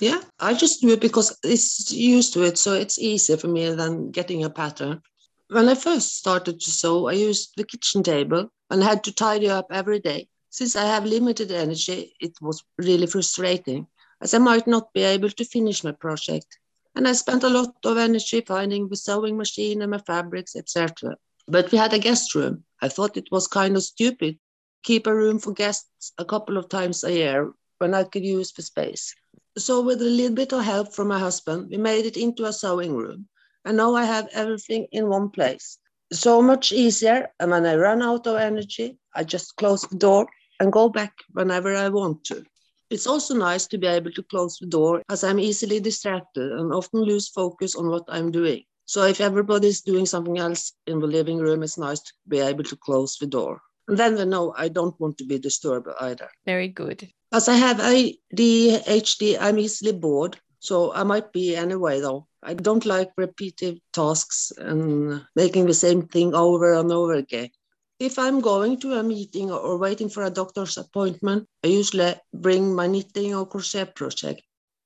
Yeah, 0.00 0.20
I 0.38 0.54
just 0.54 0.80
do 0.80 0.90
it 0.90 1.00
because 1.00 1.36
it's 1.42 1.90
used 1.90 2.32
to 2.34 2.44
it, 2.44 2.56
so 2.56 2.72
it's 2.74 3.00
easier 3.00 3.36
for 3.36 3.48
me 3.48 3.70
than 3.70 4.12
getting 4.12 4.44
a 4.44 4.50
pattern. 4.50 5.02
When 5.50 5.68
I 5.68 5.74
first 5.74 6.18
started 6.18 6.60
to 6.60 6.70
sew, 6.70 7.08
I 7.08 7.12
used 7.12 7.52
the 7.56 7.64
kitchen 7.64 8.02
table 8.02 8.50
and 8.70 8.82
had 8.82 9.02
to 9.04 9.12
tidy 9.12 9.48
up 9.48 9.68
every 9.70 9.98
day. 9.98 10.28
Since 10.50 10.76
I 10.76 10.84
have 10.84 11.04
limited 11.06 11.50
energy, 11.50 12.14
it 12.20 12.32
was 12.40 12.62
really 12.76 13.06
frustrating, 13.06 13.86
as 14.20 14.34
I 14.34 14.38
might 14.38 14.66
not 14.66 14.92
be 14.92 15.02
able 15.02 15.30
to 15.30 15.44
finish 15.44 15.82
my 15.82 15.92
project. 15.92 16.58
And 16.94 17.08
I 17.08 17.12
spent 17.12 17.44
a 17.44 17.48
lot 17.48 17.74
of 17.84 17.96
energy 17.96 18.42
finding 18.42 18.88
the 18.88 18.96
sewing 18.96 19.38
machine 19.38 19.80
and 19.80 19.90
my 19.90 19.98
fabrics, 19.98 20.54
etc. 20.54 21.16
But 21.46 21.72
we 21.72 21.78
had 21.78 21.94
a 21.94 21.98
guest 21.98 22.34
room. 22.34 22.64
I 22.82 22.88
thought 22.88 23.16
it 23.16 23.30
was 23.30 23.46
kind 23.46 23.76
of 23.76 23.82
stupid 23.82 24.38
keep 24.82 25.06
a 25.06 25.14
room 25.14 25.38
for 25.38 25.52
guests 25.52 26.12
a 26.18 26.24
couple 26.24 26.56
of 26.56 26.68
times 26.68 27.04
a 27.04 27.12
year 27.12 27.52
when 27.78 27.94
I 27.94 28.04
could 28.04 28.24
use 28.24 28.52
the 28.52 28.62
space. 28.62 29.14
So, 29.56 29.80
with 29.80 30.00
a 30.02 30.04
little 30.04 30.36
bit 30.36 30.52
of 30.52 30.64
help 30.64 30.94
from 30.94 31.08
my 31.08 31.18
husband, 31.18 31.68
we 31.70 31.78
made 31.78 32.06
it 32.06 32.16
into 32.16 32.44
a 32.44 32.52
sewing 32.52 32.94
room. 32.94 33.28
And 33.68 33.76
now 33.76 33.94
I 33.94 34.06
have 34.06 34.30
everything 34.32 34.86
in 34.92 35.10
one 35.10 35.28
place. 35.28 35.76
So 36.10 36.40
much 36.40 36.72
easier. 36.72 37.28
And 37.38 37.50
when 37.50 37.66
I 37.66 37.76
run 37.76 38.00
out 38.00 38.26
of 38.26 38.38
energy, 38.38 38.96
I 39.14 39.24
just 39.24 39.56
close 39.56 39.82
the 39.82 39.98
door 39.98 40.26
and 40.58 40.72
go 40.72 40.88
back 40.88 41.12
whenever 41.32 41.76
I 41.76 41.90
want 41.90 42.24
to. 42.24 42.42
It's 42.88 43.06
also 43.06 43.34
nice 43.34 43.66
to 43.66 43.76
be 43.76 43.86
able 43.86 44.12
to 44.12 44.22
close 44.22 44.56
the 44.56 44.66
door 44.66 45.02
as 45.10 45.22
I'm 45.22 45.38
easily 45.38 45.80
distracted 45.80 46.50
and 46.50 46.72
often 46.72 47.02
lose 47.02 47.28
focus 47.28 47.76
on 47.76 47.90
what 47.90 48.04
I'm 48.08 48.30
doing. 48.30 48.62
So 48.86 49.02
if 49.02 49.20
everybody's 49.20 49.82
doing 49.82 50.06
something 50.06 50.38
else 50.38 50.72
in 50.86 51.00
the 51.00 51.06
living 51.06 51.36
room, 51.36 51.62
it's 51.62 51.76
nice 51.76 52.00
to 52.00 52.12
be 52.26 52.38
able 52.38 52.64
to 52.64 52.76
close 52.76 53.18
the 53.18 53.26
door. 53.26 53.60
And 53.86 53.98
then 53.98 54.14
they 54.14 54.24
know 54.24 54.54
I 54.56 54.68
don't 54.68 54.98
want 54.98 55.18
to 55.18 55.26
be 55.26 55.38
disturbed 55.38 55.88
either. 56.00 56.30
Very 56.46 56.68
good. 56.68 57.06
As 57.32 57.50
I 57.50 57.56
have 57.56 57.76
ADHD, 57.76 59.36
I'm 59.38 59.58
easily 59.58 59.92
bored. 59.92 60.40
So 60.60 60.92
I 60.92 61.02
might 61.04 61.32
be 61.32 61.54
anyway, 61.54 62.00
though. 62.00 62.26
I 62.42 62.54
don't 62.54 62.84
like 62.84 63.10
repetitive 63.16 63.78
tasks 63.92 64.52
and 64.56 65.24
making 65.34 65.66
the 65.66 65.74
same 65.74 66.02
thing 66.08 66.34
over 66.34 66.74
and 66.74 66.90
over 66.92 67.14
again. 67.14 67.50
If 67.98 68.18
I'm 68.18 68.40
going 68.40 68.78
to 68.80 68.94
a 68.94 69.02
meeting 69.02 69.50
or 69.50 69.76
waiting 69.76 70.08
for 70.08 70.22
a 70.24 70.30
doctor's 70.30 70.76
appointment, 70.76 71.48
I 71.64 71.68
usually 71.68 72.14
bring 72.32 72.74
my 72.74 72.86
knitting 72.86 73.34
or 73.34 73.46
crochet 73.46 73.86
project. 73.86 74.42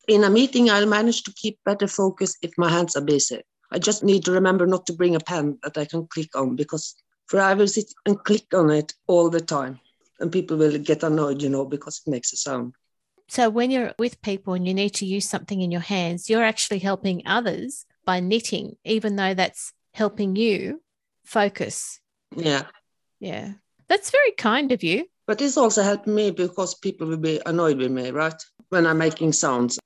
In 0.09 0.25
a 0.25 0.31
meeting, 0.31 0.71
I'll 0.71 0.87
manage 0.87 1.23
to 1.25 1.33
keep 1.35 1.59
better 1.65 1.87
focus 1.87 2.37
if 2.43 2.53
my 2.57 2.71
hands 2.71 2.97
are 2.97 3.05
busy. 3.05 3.43
I 3.71 3.79
just 3.79 4.03
need 4.03 4.25
to 4.25 4.33
remember 4.33 4.67
not 4.67 4.87
to 4.87 4.93
bring 4.93 5.15
a 5.15 5.21
pen 5.21 5.59
that 5.63 5.79
I 5.79 5.85
can 5.85 6.07
click 6.07 6.35
on 6.35 6.57
because 6.57 6.95
for 7.27 7.41
I 7.41 7.55
will 7.55 7.69
sit 7.69 7.87
and 8.05 8.23
click 8.23 8.53
on 8.53 8.71
it 8.71 8.93
all 9.07 9.31
the 9.31 9.41
time 9.41 9.81
and 10.21 10.31
people 10.31 10.57
will 10.57 10.79
get 10.79 11.03
annoyed, 11.03 11.41
you 11.41 11.49
know, 11.49 11.65
because 11.65 12.03
it 12.05 12.11
makes 12.11 12.33
a 12.33 12.37
sound. 12.37 12.75
So 13.29 13.49
when 13.49 13.71
you're 13.71 13.95
with 13.99 14.21
people 14.23 14.55
and 14.55 14.67
you 14.67 14.75
need 14.75 14.95
to 14.95 15.07
use 15.07 15.29
something 15.29 15.61
in 15.61 15.71
your 15.71 15.81
hands, 15.81 16.29
you're 16.29 16.45
actually 16.45 16.81
helping 16.81 17.23
others 17.27 17.87
by 18.05 18.21
knitting, 18.21 18.77
even 18.85 19.17
though 19.17 19.35
that's 19.35 19.73
helping 19.95 20.37
you 20.37 20.83
focus. 21.25 22.01
Yeah. 22.37 22.65
Yeah. 23.21 23.53
That's 23.89 24.11
very 24.11 24.33
kind 24.33 24.73
of 24.73 24.83
you. 24.83 25.07
But 25.27 25.41
it's 25.41 25.57
also 25.57 25.83
helped 25.83 26.07
me 26.07 26.31
because 26.31 26.75
people 26.75 27.07
will 27.07 27.17
be 27.17 27.41
annoyed 27.47 27.79
with 27.79 27.91
me, 27.91 28.11
right? 28.11 28.35
When 28.71 28.87
I'm 28.87 28.99
making 28.99 29.33
sounds. 29.33 29.79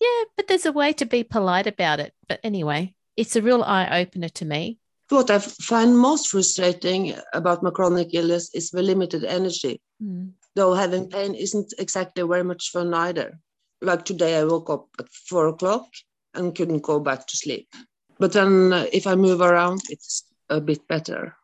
Yeah, 0.00 0.24
but 0.36 0.48
there's 0.48 0.66
a 0.66 0.72
way 0.72 0.92
to 0.94 1.06
be 1.06 1.24
polite 1.24 1.66
about 1.66 2.00
it. 2.00 2.12
But 2.28 2.40
anyway, 2.42 2.94
it's 3.16 3.36
a 3.36 3.42
real 3.42 3.62
eye 3.62 4.00
opener 4.00 4.28
to 4.30 4.44
me. 4.44 4.78
What 5.08 5.30
I 5.30 5.38
find 5.38 5.98
most 5.98 6.28
frustrating 6.28 7.14
about 7.32 7.62
my 7.62 7.70
chronic 7.70 8.14
illness 8.14 8.54
is 8.54 8.70
the 8.70 8.82
limited 8.82 9.24
energy. 9.24 9.80
Mm. 10.02 10.32
Though 10.54 10.74
having 10.74 11.08
pain 11.08 11.34
isn't 11.34 11.72
exactly 11.78 12.22
very 12.22 12.44
much 12.44 12.70
fun 12.70 12.92
either. 12.92 13.38
Like 13.80 14.04
today, 14.04 14.38
I 14.38 14.44
woke 14.44 14.70
up 14.70 14.88
at 14.98 15.08
four 15.08 15.48
o'clock 15.48 15.86
and 16.34 16.54
couldn't 16.54 16.82
go 16.82 17.00
back 17.00 17.26
to 17.26 17.36
sleep. 17.36 17.68
But 18.18 18.32
then, 18.32 18.72
uh, 18.72 18.86
if 18.92 19.06
I 19.06 19.14
move 19.14 19.40
around, 19.40 19.80
it's 19.88 20.24
a 20.48 20.60
bit 20.60 20.86
better. 20.86 21.34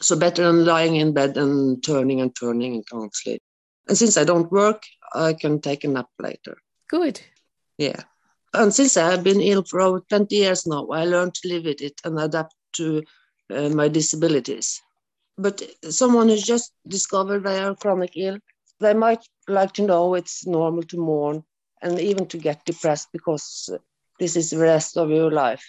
So, 0.00 0.16
better 0.16 0.44
than 0.44 0.64
lying 0.64 0.96
in 0.96 1.12
bed 1.12 1.36
and 1.36 1.82
turning 1.82 2.20
and 2.20 2.34
turning 2.34 2.74
and 2.74 2.88
can't 2.88 3.14
sleep. 3.14 3.42
And 3.88 3.98
since 3.98 4.16
I 4.16 4.24
don't 4.24 4.50
work, 4.50 4.82
I 5.14 5.34
can 5.34 5.60
take 5.60 5.84
a 5.84 5.88
nap 5.88 6.08
later. 6.18 6.56
Good. 6.88 7.20
Yeah. 7.76 8.02
And 8.52 8.72
since 8.72 8.96
I 8.96 9.10
have 9.10 9.24
been 9.24 9.40
ill 9.40 9.64
for 9.64 9.80
over 9.80 10.00
20 10.08 10.34
years 10.34 10.66
now, 10.66 10.86
I 10.88 11.04
learned 11.04 11.34
to 11.34 11.48
live 11.48 11.64
with 11.64 11.82
it 11.82 12.00
and 12.04 12.18
adapt 12.18 12.54
to 12.74 13.02
uh, 13.50 13.68
my 13.70 13.88
disabilities. 13.88 14.80
But 15.38 15.62
someone 15.90 16.28
who's 16.28 16.44
just 16.44 16.72
discovered 16.86 17.44
they 17.44 17.58
are 17.58 17.74
chronic 17.74 18.12
ill, 18.16 18.38
they 18.80 18.94
might 18.94 19.24
like 19.48 19.72
to 19.74 19.82
know 19.82 20.14
it's 20.14 20.46
normal 20.46 20.82
to 20.84 20.98
mourn 20.98 21.44
and 21.82 21.98
even 22.00 22.26
to 22.28 22.38
get 22.38 22.64
depressed 22.64 23.08
because 23.12 23.70
this 24.18 24.36
is 24.36 24.50
the 24.50 24.58
rest 24.58 24.96
of 24.96 25.10
your 25.10 25.30
life. 25.30 25.64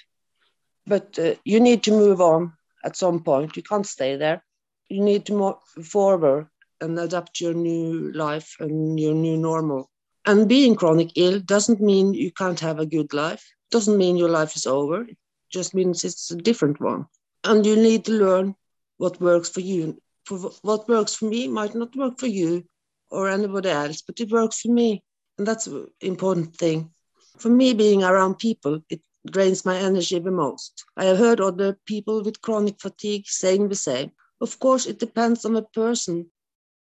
But 0.88 1.18
uh, 1.20 1.36
you 1.44 1.60
need 1.60 1.84
to 1.84 1.92
move 1.92 2.22
on 2.22 2.54
at 2.84 2.96
some 2.98 3.24
point. 3.24 3.56
You 3.56 3.64
can't 3.64 3.86
stay 3.86 4.16
there. 4.16 4.44
You 4.90 5.02
need 5.04 5.26
to 5.28 5.34
move 5.34 5.56
forward 5.86 6.48
and 6.82 6.98
adapt 7.00 7.40
your 7.42 7.54
new 7.54 8.12
life 8.14 8.56
and 8.60 9.00
your 9.00 9.14
new 9.14 9.38
normal. 9.38 9.90
And 10.26 10.48
being 10.48 10.76
chronic 10.76 11.12
ill 11.16 11.40
doesn't 11.40 11.82
mean 11.82 12.14
you 12.14 12.32
can't 12.32 12.60
have 12.60 12.80
a 12.80 12.86
good 12.86 13.14
life. 13.14 13.44
Doesn't 13.72 13.98
mean 13.98 14.18
your 14.18 14.30
life 14.30 14.56
is 14.56 14.66
over. 14.66 15.02
It 15.04 15.18
just 15.52 15.74
means 15.74 16.04
it's 16.04 16.32
a 16.32 16.36
different 16.36 16.80
one. 16.82 17.06
And 17.44 17.66
you 17.66 17.76
need 17.76 18.06
to 18.06 18.12
learn 18.12 18.56
what 18.98 19.22
works 19.22 19.50
for 19.50 19.62
you. 19.62 20.02
For 20.26 20.38
what 20.62 20.88
works 20.88 21.16
for 21.16 21.26
me 21.26 21.48
might 21.48 21.76
not 21.76 21.96
work 21.96 22.20
for 22.20 22.28
you 22.28 22.64
or 23.12 23.30
anybody 23.30 23.70
else, 23.70 24.02
but 24.02 24.20
it 24.20 24.32
works 24.32 24.62
for 24.62 24.72
me. 24.72 25.04
And 25.38 25.46
that's 25.46 25.68
an 25.68 25.88
important 26.02 26.56
thing. 26.56 26.92
For 27.38 27.50
me, 27.50 27.74
being 27.74 28.04
around 28.04 28.40
people, 28.40 28.80
it 28.90 29.02
drains 29.30 29.66
my 29.66 29.78
energy 29.78 30.20
the 30.20 30.32
most. 30.32 30.86
I 30.96 31.06
have 31.06 31.18
heard 31.18 31.42
other 31.42 31.78
people 31.86 32.24
with 32.24 32.42
chronic 32.42 32.80
fatigue 32.80 33.26
saying 33.28 33.70
the 33.70 33.76
same. 33.76 34.12
Of 34.42 34.60
course, 34.60 34.86
it 34.86 35.00
depends 35.00 35.46
on 35.46 35.54
the 35.54 35.64
person 35.64 36.32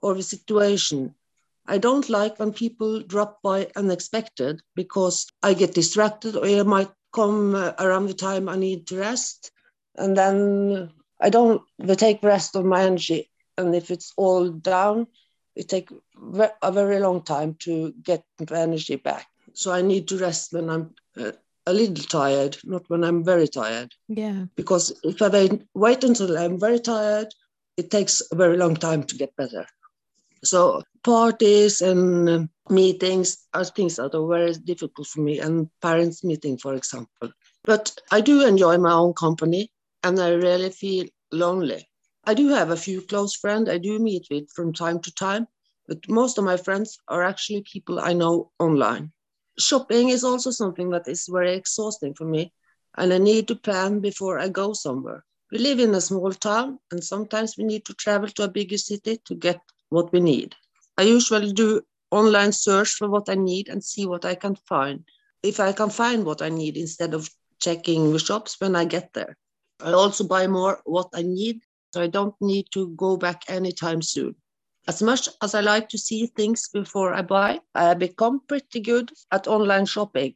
or 0.01 0.13
the 0.13 0.23
situation. 0.23 1.15
I 1.67 1.77
don't 1.79 2.09
like 2.09 2.39
when 2.39 2.53
people 2.53 3.01
drop 3.01 3.41
by 3.41 3.69
unexpected 3.75 4.61
because 4.75 5.27
I 5.41 5.53
get 5.53 5.73
distracted 5.73 6.35
or 6.35 6.45
I 6.45 6.61
might 6.63 6.91
come 7.13 7.55
uh, 7.55 7.73
around 7.79 8.07
the 8.07 8.13
time 8.13 8.47
I 8.47 8.55
need 8.55 8.87
to 8.87 8.99
rest. 8.99 9.51
And 9.97 10.15
then 10.15 10.91
I 11.19 11.29
don't 11.29 11.61
they 11.79 11.95
take 11.95 12.23
rest 12.23 12.55
of 12.55 12.65
my 12.65 12.83
energy. 12.83 13.29
And 13.57 13.73
if 13.73 13.89
it's 13.89 14.11
all 14.17 14.49
down, 14.49 15.07
it 15.55 15.69
takes 15.69 15.93
a 16.61 16.71
very 16.71 16.99
long 16.99 17.21
time 17.21 17.55
to 17.59 17.93
get 18.03 18.23
the 18.37 18.57
energy 18.57 18.97
back. 18.97 19.27
So 19.53 19.71
I 19.71 19.81
need 19.81 20.07
to 20.09 20.17
rest 20.17 20.51
when 20.51 20.69
I'm 20.69 20.93
uh, 21.17 21.31
a 21.65 21.73
little 21.73 22.03
tired, 22.03 22.57
not 22.63 22.83
when 22.89 23.03
I'm 23.03 23.23
very 23.23 23.47
tired. 23.47 23.93
Yeah. 24.07 24.45
Because 24.55 24.93
if 25.03 25.21
I 25.21 25.49
wait 25.73 26.03
until 26.03 26.37
I'm 26.37 26.59
very 26.59 26.79
tired, 26.79 27.33
it 27.77 27.89
takes 27.91 28.21
a 28.31 28.35
very 28.35 28.57
long 28.57 28.75
time 28.75 29.03
to 29.03 29.15
get 29.15 29.35
better. 29.35 29.65
So 30.43 30.83
parties 31.03 31.81
and 31.81 32.49
meetings 32.69 33.45
are 33.53 33.65
things 33.65 33.95
that 33.95 34.13
are 34.13 34.27
very 34.27 34.53
difficult 34.53 35.07
for 35.07 35.21
me, 35.21 35.39
and 35.39 35.69
parents' 35.81 36.23
meeting, 36.23 36.57
for 36.57 36.75
example. 36.75 37.31
But 37.63 37.95
I 38.11 38.21
do 38.21 38.45
enjoy 38.45 38.77
my 38.77 38.91
own 38.91 39.13
company, 39.13 39.71
and 40.05 40.19
I 40.19 40.29
really 40.29 40.69
feel 40.69 41.07
lonely. 41.31 41.89
I 42.25 42.35
do 42.35 42.49
have 42.49 42.69
a 42.69 42.77
few 42.77 43.01
close 43.01 43.35
friends 43.35 43.69
I 43.69 43.79
do 43.79 43.97
meet 43.97 44.27
with 44.29 44.51
from 44.51 44.71
time 44.71 44.99
to 44.99 45.11
time, 45.15 45.47
but 45.87 46.07
most 46.07 46.37
of 46.37 46.43
my 46.43 46.57
friends 46.57 46.99
are 47.07 47.23
actually 47.23 47.63
people 47.63 47.99
I 47.99 48.13
know 48.13 48.51
online. 48.59 49.11
Shopping 49.57 50.09
is 50.09 50.23
also 50.23 50.51
something 50.51 50.91
that 50.91 51.07
is 51.07 51.27
very 51.27 51.55
exhausting 51.55 52.13
for 52.13 52.25
me, 52.25 52.53
and 52.95 53.11
I 53.11 53.17
need 53.17 53.47
to 53.47 53.55
plan 53.55 53.99
before 53.99 54.37
I 54.37 54.49
go 54.49 54.73
somewhere. 54.73 55.25
We 55.51 55.57
live 55.57 55.79
in 55.79 55.95
a 55.95 56.01
small 56.01 56.31
town, 56.33 56.77
and 56.91 57.03
sometimes 57.03 57.57
we 57.57 57.63
need 57.63 57.85
to 57.85 57.95
travel 57.95 58.29
to 58.29 58.43
a 58.43 58.47
bigger 58.57 58.77
city 58.77 59.19
to 59.25 59.33
get 59.33 59.59
what 59.89 60.13
we 60.13 60.19
need. 60.19 60.55
I 60.99 61.03
usually 61.03 61.51
do 61.51 61.81
online 62.11 62.51
search 62.51 62.89
for 62.89 63.09
what 63.09 63.27
I 63.27 63.35
need 63.35 63.69
and 63.69 63.83
see 63.83 64.05
what 64.05 64.23
I 64.23 64.35
can 64.35 64.55
find. 64.69 65.03
If 65.41 65.59
I 65.59 65.71
can 65.71 65.89
find 65.89 66.25
what 66.25 66.43
I 66.43 66.49
need 66.49 66.77
instead 66.77 67.15
of 67.15 67.27
checking 67.59 68.13
the 68.13 68.19
shops 68.19 68.61
when 68.61 68.75
I 68.75 68.85
get 68.85 69.13
there. 69.13 69.35
I 69.81 69.91
also 69.91 70.23
buy 70.23 70.47
more 70.47 70.81
what 70.85 71.09
I 71.13 71.21
need, 71.21 71.61
so 71.93 72.01
I 72.01 72.07
don't 72.07 72.35
need 72.41 72.67
to 72.71 72.89
go 72.95 73.17
back 73.17 73.43
anytime 73.47 74.01
soon. 74.01 74.35
As 74.87 75.01
much 75.01 75.27
as 75.41 75.55
I 75.55 75.61
like 75.61 75.89
to 75.89 75.97
see 75.97 76.27
things 76.27 76.69
before 76.69 77.13
I 77.13 77.21
buy, 77.23 77.59
I 77.73 77.93
become 77.95 78.41
pretty 78.47 78.79
good 78.79 79.11
at 79.31 79.47
online 79.47 79.85
shopping. 79.85 80.35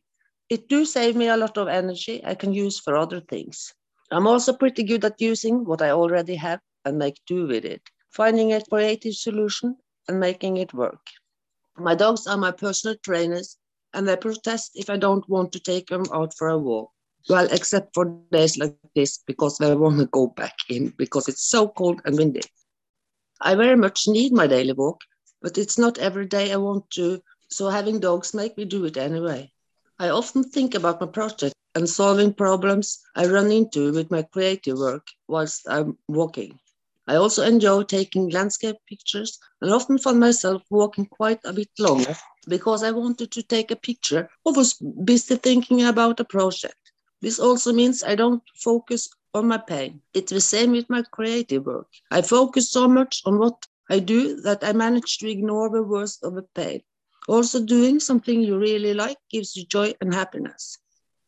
It 0.50 0.68
do 0.68 0.86
save 0.86 1.16
me 1.16 1.28
a 1.28 1.38
lot 1.38 1.58
of 1.58 1.68
energy 1.68 2.22
I 2.26 2.34
can 2.36 2.54
use 2.54 2.80
for 2.80 2.98
other 2.98 3.22
things. 3.22 3.74
I'm 4.12 4.26
also 4.26 4.54
pretty 4.54 4.84
good 4.84 5.06
at 5.06 5.22
using 5.22 5.66
what 5.66 5.82
I 5.82 5.92
already 5.92 6.36
have 6.36 6.62
and 6.84 6.98
make 6.98 7.22
do 7.28 7.48
with 7.48 7.64
it, 7.64 7.84
finding 8.10 8.54
a 8.54 8.66
creative 8.66 9.14
solution 9.14 9.78
and 10.08 10.20
making 10.20 10.58
it 10.58 10.74
work. 10.74 11.06
My 11.78 11.94
dogs 11.94 12.26
are 12.26 12.38
my 12.38 12.52
personal 12.52 12.98
trainers 13.04 13.58
and 13.94 14.08
they 14.08 14.18
protest 14.18 14.72
if 14.74 14.90
I 14.90 14.98
don't 14.98 15.28
want 15.30 15.52
to 15.52 15.60
take 15.60 15.88
them 15.88 16.06
out 16.12 16.34
for 16.36 16.50
a 16.50 16.58
walk. 16.58 16.92
Well, 17.28 17.48
except 17.52 17.94
for 17.94 18.06
days 18.06 18.58
like 18.58 18.60
this 18.96 18.96
because 18.96 19.58
they 19.58 19.76
want 19.76 20.00
to 20.00 20.06
go 20.06 20.28
back 20.28 20.56
in 20.70 20.94
because 20.98 21.28
it's 21.28 21.50
so 21.50 21.68
cold 21.68 22.02
and 22.06 22.18
windy. 22.18 22.42
I 23.42 23.56
very 23.56 23.76
much 23.76 24.08
need 24.08 24.32
my 24.32 24.48
daily 24.48 24.74
walk, 24.74 25.02
but 25.42 25.58
it's 25.58 25.78
not 25.78 25.98
every 25.98 26.26
day 26.26 26.52
I 26.52 26.58
want 26.58 26.90
to, 26.92 27.22
so 27.50 27.68
having 27.70 28.00
dogs 28.00 28.34
make 28.34 28.58
me 28.58 28.66
do 28.66 28.86
it 28.86 28.98
anyway. 28.98 29.52
I 30.00 30.10
often 30.10 30.44
think 30.44 30.76
about 30.76 31.02
my 31.02 31.08
project 31.08 31.54
and 31.76 31.90
solving 31.90 32.34
problems 32.34 33.00
I 33.16 33.26
run 33.28 33.52
into 33.52 33.92
with 33.94 34.12
my 34.12 34.24
creative 34.24 34.78
work 34.78 35.08
whilst 35.28 35.68
I'm 35.70 35.98
walking. 36.08 36.60
I 37.08 37.16
also 37.16 37.44
enjoy 37.44 37.84
taking 37.84 38.30
landscape 38.30 38.78
pictures 38.88 39.40
and 39.62 39.72
often 39.72 39.98
find 39.98 40.20
myself 40.20 40.62
walking 40.70 41.06
quite 41.06 41.40
a 41.44 41.54
bit 41.54 41.70
longer 41.80 42.16
because 42.48 42.84
I 42.84 42.92
wanted 42.92 43.32
to 43.32 43.44
take 43.44 43.72
a 43.72 43.76
picture 43.76 44.30
or 44.46 44.54
was 44.54 44.74
busy 45.04 45.36
thinking 45.36 45.84
about 45.84 46.20
a 46.20 46.26
project. 46.26 46.79
This 47.22 47.40
also 47.40 47.74
means 47.74 48.04
I 48.04 48.16
don't 48.16 48.44
focus 48.56 49.10
on 49.34 49.48
my 49.48 49.58
pain. 49.58 50.02
It's 50.14 50.32
the 50.32 50.42
same 50.42 50.72
with 50.72 50.90
my 50.90 51.04
creative 51.12 51.66
work. 51.66 51.88
I 52.12 52.22
focus 52.22 52.70
so 52.70 52.88
much 52.88 53.22
on 53.26 53.40
what 53.40 53.68
I 53.90 54.00
do 54.00 54.42
that 54.42 54.64
I 54.64 54.74
manage 54.74 55.18
to 55.20 55.30
ignore 55.30 55.70
the 55.70 55.84
worst 55.84 56.24
of 56.24 56.36
the 56.36 56.44
pain. 56.56 56.82
Also, 57.28 57.64
doing 57.64 58.00
something 58.00 58.42
you 58.42 58.58
really 58.58 58.94
like 58.94 59.18
gives 59.30 59.56
you 59.56 59.66
joy 59.66 59.94
and 60.02 60.14
happiness. 60.14 60.78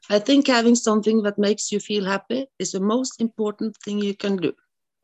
I 0.09 0.19
think 0.19 0.47
having 0.47 0.75
something 0.75 1.21
that 1.23 1.37
makes 1.37 1.71
you 1.71 1.79
feel 1.79 2.05
happy 2.05 2.47
is 2.59 2.71
the 2.71 2.79
most 2.79 3.21
important 3.21 3.77
thing 3.77 3.99
you 3.99 4.15
can 4.15 4.37
do. 4.37 4.53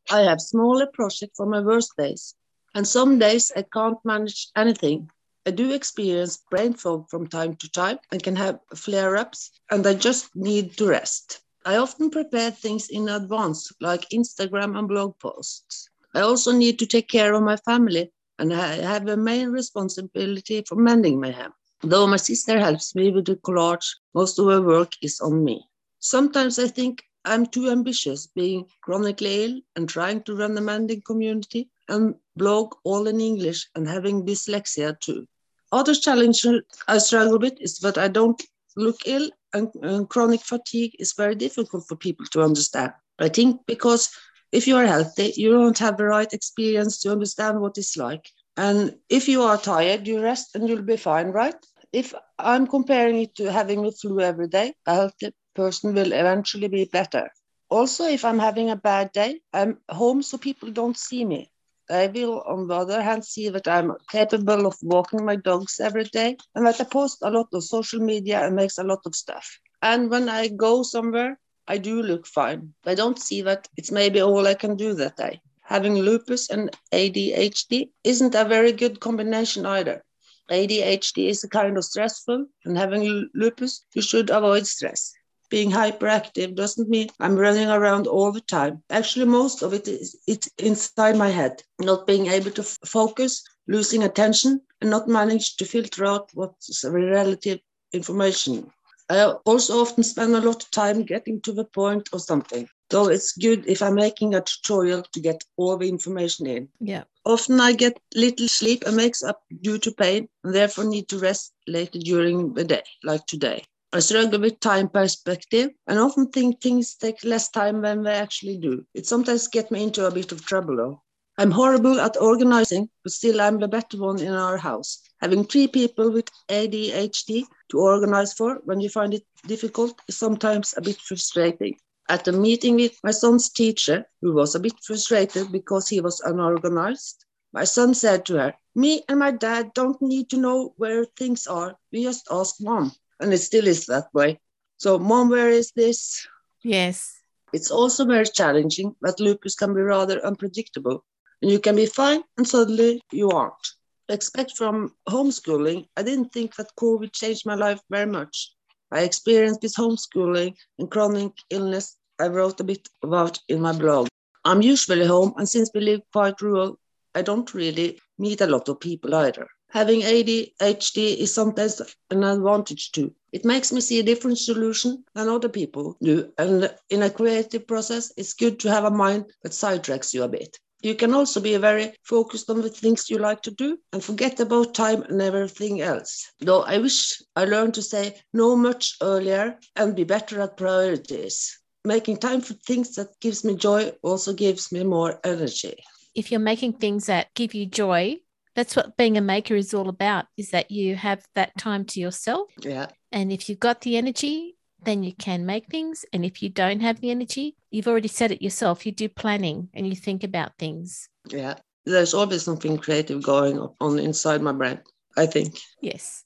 I 0.09 0.21
have 0.21 0.41
smaller 0.41 0.87
projects 0.87 1.37
for 1.37 1.45
my 1.45 1.61
worst 1.61 1.91
days, 1.97 2.35
and 2.73 2.87
some 2.87 3.19
days 3.19 3.51
I 3.55 3.63
can't 3.63 3.97
manage 4.03 4.49
anything. 4.55 5.09
I 5.47 5.49
do 5.49 5.71
experience 5.71 6.43
brain 6.51 6.73
fog 6.73 7.09
from 7.09 7.25
time 7.25 7.55
to 7.55 7.71
time 7.71 7.99
and 8.11 8.21
can 8.21 8.35
have 8.35 8.59
flare 8.75 9.15
ups, 9.15 9.51
and 9.71 9.87
I 9.87 9.93
just 9.93 10.35
need 10.35 10.75
to 10.75 10.87
rest. 10.87 11.39
I 11.63 11.77
often 11.77 12.09
prepare 12.09 12.51
things 12.51 12.89
in 12.89 13.07
advance, 13.07 13.71
like 13.79 14.09
Instagram 14.09 14.77
and 14.77 14.89
blog 14.89 15.17
posts. 15.19 15.89
I 16.13 16.19
also 16.19 16.51
need 16.51 16.77
to 16.79 16.85
take 16.85 17.07
care 17.07 17.33
of 17.33 17.43
my 17.43 17.55
family, 17.55 18.11
and 18.37 18.53
I 18.53 18.75
have 18.75 19.07
a 19.07 19.15
main 19.15 19.47
responsibility 19.47 20.65
for 20.67 20.75
mending 20.75 21.21
my 21.21 21.29
mayhem. 21.29 21.53
Though 21.81 22.07
my 22.07 22.17
sister 22.17 22.59
helps 22.59 22.93
me 22.93 23.11
with 23.11 23.27
the 23.27 23.37
collage, 23.37 23.87
most 24.13 24.37
of 24.39 24.47
her 24.47 24.61
work 24.61 24.91
is 25.01 25.21
on 25.21 25.45
me. 25.45 25.65
Sometimes 25.99 26.59
I 26.59 26.67
think 26.67 27.05
I'm 27.23 27.45
too 27.45 27.69
ambitious, 27.69 28.27
being 28.27 28.65
chronically 28.81 29.45
ill 29.45 29.61
and 29.77 29.87
trying 29.87 30.23
to 30.23 30.35
run 30.35 30.57
a 30.57 30.61
mending 30.61 31.03
community 31.03 31.69
and 31.87 32.15
blog 32.35 32.75
all 32.83 33.07
in 33.07 33.21
English 33.21 33.69
and 33.75 33.87
having 33.87 34.25
dyslexia 34.25 34.99
too. 34.99 35.25
Other 35.71 35.93
challenge 35.93 36.45
I 36.87 36.97
struggle 36.99 37.39
with 37.39 37.59
is 37.59 37.79
that 37.79 37.97
I 37.97 38.07
don't 38.07 38.41
look 38.75 38.97
ill 39.05 39.29
and, 39.53 39.69
and 39.81 40.07
chronic 40.09 40.41
fatigue 40.41 40.95
is 40.99 41.13
very 41.13 41.35
difficult 41.35 41.85
for 41.87 41.95
people 41.95 42.25
to 42.27 42.41
understand. 42.41 42.93
I 43.19 43.29
think 43.29 43.61
because 43.65 44.09
if 44.51 44.67
you 44.67 44.77
are 44.77 44.85
healthy, 44.85 45.33
you 45.35 45.51
don't 45.51 45.77
have 45.79 45.97
the 45.97 46.05
right 46.05 46.31
experience 46.31 46.99
to 47.01 47.11
understand 47.11 47.59
what 47.59 47.77
it's 47.77 47.97
like. 47.97 48.29
And 48.55 48.95
if 49.09 49.27
you 49.27 49.43
are 49.43 49.57
tired, 49.57 50.07
you 50.07 50.21
rest 50.21 50.55
and 50.55 50.67
you'll 50.67 50.81
be 50.81 50.97
fine, 50.97 51.27
right? 51.27 51.55
If 51.91 52.13
I'm 52.39 52.67
comparing 52.67 53.21
it 53.21 53.35
to 53.35 53.51
having 53.51 53.83
the 53.83 53.91
flu 53.91 54.19
every 54.19 54.47
day, 54.47 54.73
a 54.85 54.93
healthy 54.95 55.31
person 55.55 55.93
will 55.93 56.13
eventually 56.13 56.67
be 56.67 56.85
better. 56.85 57.29
Also, 57.69 58.05
if 58.05 58.23
I'm 58.23 58.39
having 58.39 58.69
a 58.69 58.75
bad 58.75 59.11
day, 59.11 59.41
I'm 59.53 59.79
home 59.89 60.23
so 60.23 60.37
people 60.37 60.71
don't 60.71 60.97
see 60.97 61.25
me. 61.25 61.51
I 61.89 62.07
will, 62.07 62.41
on 62.41 62.67
the 62.67 62.75
other 62.75 63.01
hand, 63.01 63.25
see 63.25 63.49
that 63.49 63.67
I'm 63.67 63.93
capable 64.09 64.65
of 64.65 64.75
walking 64.81 65.25
my 65.25 65.35
dogs 65.35 65.79
every 65.79 66.03
day 66.05 66.37
and 66.55 66.65
that 66.65 66.81
I 66.81 66.83
post 66.83 67.19
a 67.21 67.29
lot 67.29 67.47
of 67.53 67.63
social 67.63 67.99
media 67.99 68.45
and 68.45 68.55
makes 68.55 68.77
a 68.77 68.83
lot 68.83 68.99
of 69.05 69.15
stuff. 69.15 69.59
And 69.81 70.09
when 70.09 70.29
I 70.29 70.47
go 70.47 70.83
somewhere, 70.83 71.39
I 71.67 71.77
do 71.77 72.01
look 72.01 72.25
fine. 72.25 72.73
I 72.85 72.95
don't 72.95 73.19
see 73.19 73.41
that 73.41 73.67
it's 73.77 73.91
maybe 73.91 74.21
all 74.21 74.47
I 74.47 74.53
can 74.53 74.75
do 74.75 74.93
that 74.95 75.17
day. 75.17 75.41
Having 75.63 75.97
lupus 75.99 76.49
and 76.49 76.71
ADHD 76.93 77.89
isn't 78.03 78.35
a 78.35 78.45
very 78.45 78.71
good 78.71 78.99
combination 78.99 79.65
either. 79.65 80.03
ADHD 80.49 81.27
is 81.27 81.43
a 81.43 81.49
kind 81.49 81.77
of 81.77 81.83
stressful, 81.83 82.45
and 82.63 82.77
having 82.77 83.29
lupus, 83.33 83.83
you 83.93 84.01
should 84.01 84.29
avoid 84.29 84.65
stress 84.65 85.13
being 85.49 85.71
hyperactive 85.71 86.55
doesn't 86.55 86.89
mean 86.89 87.09
I'm 87.19 87.35
running 87.35 87.69
around 87.69 88.07
all 88.07 88.31
the 88.31 88.41
time. 88.41 88.83
Actually, 88.89 89.25
most 89.25 89.61
of 89.61 89.73
it 89.73 89.87
is 89.87 90.17
it's 90.27 90.49
inside 90.57 91.17
my 91.17 91.29
head, 91.29 91.63
not 91.79 92.07
being 92.07 92.27
able 92.27 92.51
to 92.51 92.61
f- 92.61 92.77
focus, 92.85 93.43
losing 93.67 94.03
attention, 94.03 94.61
and 94.81 94.89
not 94.89 95.07
manage 95.07 95.55
to 95.57 95.65
filter 95.65 96.05
out 96.05 96.29
what's 96.33 96.83
relative 96.83 97.59
information. 97.93 98.71
I 99.09 99.23
also 99.45 99.79
often 99.79 100.03
spend 100.03 100.35
a 100.35 100.41
lot 100.41 100.63
of 100.63 100.71
time 100.71 101.03
getting 101.03 101.39
to 101.41 101.53
the 101.53 101.63
point 101.63 102.09
or 102.11 102.19
something. 102.19 102.67
So 102.91 103.07
it's 103.07 103.31
good 103.33 103.65
if 103.67 103.81
I'm 103.81 103.95
making 103.95 104.35
a 104.35 104.41
tutorial 104.41 105.03
to 105.13 105.19
get 105.19 105.43
all 105.55 105.77
the 105.77 105.87
information 105.87 106.45
in. 106.47 106.69
Yeah. 106.79 107.03
Often 107.25 107.59
I 107.61 107.73
get 107.73 107.99
little 108.15 108.47
sleep 108.47 108.83
and 108.85 108.95
makes 108.95 109.23
up 109.23 109.43
due 109.61 109.77
to 109.79 109.91
pain 109.91 110.27
and 110.43 110.53
therefore 110.53 110.85
need 110.85 111.07
to 111.09 111.19
rest 111.19 111.53
later 111.67 111.99
during 111.99 112.53
the 112.53 112.63
day, 112.63 112.83
like 113.03 113.25
today. 113.27 113.63
I 113.93 113.99
struggle 113.99 114.41
with 114.41 114.59
time 114.59 114.89
perspective 114.89 115.69
and 115.87 115.97
often 115.97 116.27
think 116.27 116.59
things 116.59 116.95
take 116.95 117.23
less 117.23 117.47
time 117.49 117.81
than 117.81 118.03
they 118.03 118.15
actually 118.15 118.57
do. 118.57 118.85
It 118.93 119.07
sometimes 119.07 119.47
gets 119.47 119.71
me 119.71 119.81
into 119.81 120.05
a 120.05 120.11
bit 120.11 120.33
of 120.33 120.45
trouble 120.45 120.75
though. 120.75 121.03
I'm 121.37 121.51
horrible 121.51 122.01
at 122.01 122.19
organizing, 122.19 122.89
but 123.03 123.13
still 123.13 123.39
I'm 123.39 123.59
the 123.59 123.67
better 123.69 123.97
one 123.97 124.19
in 124.19 124.33
our 124.33 124.57
house. 124.57 125.01
Having 125.21 125.45
three 125.45 125.67
people 125.69 126.11
with 126.11 126.29
ADHD 126.49 127.45
to 127.69 127.79
organize 127.79 128.33
for 128.33 128.55
when 128.65 128.81
you 128.81 128.89
find 128.89 129.13
it 129.13 129.25
difficult 129.45 129.97
is 130.09 130.17
sometimes 130.17 130.73
a 130.75 130.81
bit 130.81 130.99
frustrating. 130.99 131.77
At 132.09 132.27
a 132.27 132.33
meeting 132.33 132.75
with 132.75 132.99
my 133.05 133.11
son's 133.11 133.49
teacher, 133.49 134.05
who 134.21 134.33
was 134.33 134.53
a 134.53 134.59
bit 134.59 134.77
frustrated 134.83 135.49
because 135.49 135.87
he 135.87 136.01
was 136.01 136.19
unorganized, 136.19 137.23
my 137.53 137.63
son 137.63 137.93
said 137.93 138.25
to 138.25 138.33
her, 138.33 138.53
Me 138.75 139.03
and 139.07 139.19
my 139.19 139.31
dad 139.31 139.73
don't 139.73 140.01
need 140.01 140.29
to 140.31 140.37
know 140.37 140.73
where 140.75 141.05
things 141.05 141.47
are. 141.47 141.77
We 141.93 142.03
just 142.03 142.27
ask 142.29 142.55
mom 142.59 142.91
and 143.19 143.33
it 143.33 143.39
still 143.39 143.67
is 143.67 143.85
that 143.87 144.07
way. 144.13 144.39
So, 144.77 144.99
mom, 144.99 145.29
where 145.29 145.49
is 145.49 145.71
this? 145.71 146.27
Yes. 146.63 147.17
It's 147.53 147.71
also 147.71 148.05
very 148.05 148.25
challenging 148.25 148.95
that 149.01 149.19
lupus 149.19 149.55
can 149.55 149.73
be 149.73 149.81
rather 149.81 150.23
unpredictable, 150.25 151.03
and 151.41 151.49
you 151.49 151.59
can 151.59 151.75
be 151.75 151.85
fine 151.85 152.23
and 152.37 152.47
suddenly 152.47 153.01
you 153.11 153.29
aren't. 153.29 153.67
Expect 154.09 154.57
from 154.57 154.93
homeschooling, 155.09 155.87
I 155.97 156.03
didn't 156.03 156.31
think 156.31 156.55
that 156.55 156.75
COVID 156.79 157.11
changed 157.13 157.45
my 157.45 157.55
life 157.55 157.81
very 157.89 158.05
much. 158.05 158.51
I 158.91 159.01
experienced 159.01 159.61
this 159.61 159.75
homeschooling 159.75 160.55
and 160.79 160.89
chronic 160.89 161.33
illness 161.49 161.97
I 162.19 162.27
wrote 162.27 162.59
a 162.59 162.63
bit 162.63 162.87
about 163.03 163.39
in 163.47 163.61
my 163.61 163.73
blog. 163.73 164.07
I'm 164.43 164.61
usually 164.61 165.05
home, 165.05 165.33
and 165.37 165.47
since 165.47 165.69
we 165.73 165.81
live 165.81 166.01
quite 166.11 166.41
rural, 166.41 166.79
I 167.13 167.21
don't 167.21 167.53
really 167.53 167.99
meet 168.17 168.41
a 168.41 168.47
lot 168.47 168.69
of 168.69 168.79
people 168.79 169.13
either. 169.13 169.47
Having 169.77 170.01
ADHD 170.01 171.17
is 171.17 171.31
sometimes 171.31 171.79
an 172.09 172.23
advantage 172.23 172.91
too. 172.93 173.13
It 173.31 173.45
makes 173.45 173.71
me 173.71 173.79
see 173.79 173.99
a 173.99 174.03
different 174.03 174.39
solution 174.39 175.03
than 175.13 175.29
other 175.29 175.49
people 175.49 175.97
do. 176.01 176.33
And 176.39 176.73
in 176.89 177.03
a 177.03 177.11
creative 177.11 177.67
process, 177.67 178.11
it's 178.17 178.33
good 178.33 178.59
to 178.61 178.71
have 178.71 178.85
a 178.85 178.89
mind 178.89 179.25
that 179.43 179.51
sidetracks 179.51 180.15
you 180.15 180.23
a 180.23 180.27
bit. 180.27 180.57
You 180.81 180.95
can 180.95 181.13
also 181.13 181.39
be 181.39 181.55
very 181.57 181.93
focused 182.01 182.49
on 182.49 182.63
the 182.63 182.71
things 182.71 183.07
you 183.07 183.19
like 183.19 183.43
to 183.43 183.51
do 183.51 183.77
and 183.93 184.03
forget 184.03 184.39
about 184.39 184.73
time 184.73 185.03
and 185.03 185.21
everything 185.21 185.81
else. 185.81 186.25
Though 186.39 186.63
I 186.63 186.79
wish 186.79 187.21
I 187.35 187.45
learned 187.45 187.75
to 187.75 187.83
say 187.83 188.19
no 188.33 188.55
much 188.55 188.95
earlier 189.03 189.59
and 189.75 189.95
be 189.95 190.05
better 190.05 190.41
at 190.41 190.57
priorities. 190.57 191.55
Making 191.85 192.17
time 192.17 192.41
for 192.41 192.55
things 192.55 192.95
that 192.95 193.09
gives 193.21 193.43
me 193.43 193.55
joy 193.55 193.91
also 194.01 194.33
gives 194.33 194.71
me 194.71 194.83
more 194.83 195.19
energy. 195.23 195.75
If 196.15 196.31
you're 196.31 196.39
making 196.39 196.73
things 196.79 197.05
that 197.05 197.31
give 197.35 197.53
you 197.53 197.67
joy, 197.67 198.21
that's 198.57 198.75
what 198.75 198.97
being 198.97 199.17
a 199.17 199.21
maker 199.21 199.55
is 199.55 199.73
all 199.75 199.87
about 199.87 200.25
is 200.35 200.49
that 200.49 200.71
you 200.71 200.95
have 200.95 201.23
that 201.35 201.55
time 201.59 201.85
to 201.85 201.99
yourself. 201.99 202.49
Yeah. 202.59 202.87
And 203.11 203.31
if 203.31 203.47
you've 203.47 203.59
got 203.59 203.81
the 203.81 203.95
energy 203.95 204.55
then 204.83 205.03
you 205.03 205.13
can 205.13 205.45
make 205.45 205.67
things. 205.67 206.05
And 206.13 206.23
if 206.23 206.43
you 206.43 206.49
don't 206.49 206.81
have 206.81 206.99
the 206.99 207.11
energy 207.11 207.55
you've 207.71 207.87
already 207.87 208.07
said 208.07 208.31
it 208.31 208.41
yourself. 208.41 208.85
You 208.85 208.91
do 208.91 209.09
planning 209.09 209.69
and 209.73 209.87
you 209.87 209.95
think 209.95 210.23
about 210.23 210.57
things. 210.57 211.07
Yeah. 211.29 211.55
There's 211.85 212.15
always 212.15 212.43
something 212.43 212.77
creative 212.77 213.21
going 213.23 213.59
on 213.79 213.99
inside 213.99 214.41
my 214.41 214.51
brain 214.51 214.79
i 215.15 215.25
think. 215.27 215.59
Yes. 215.81 216.23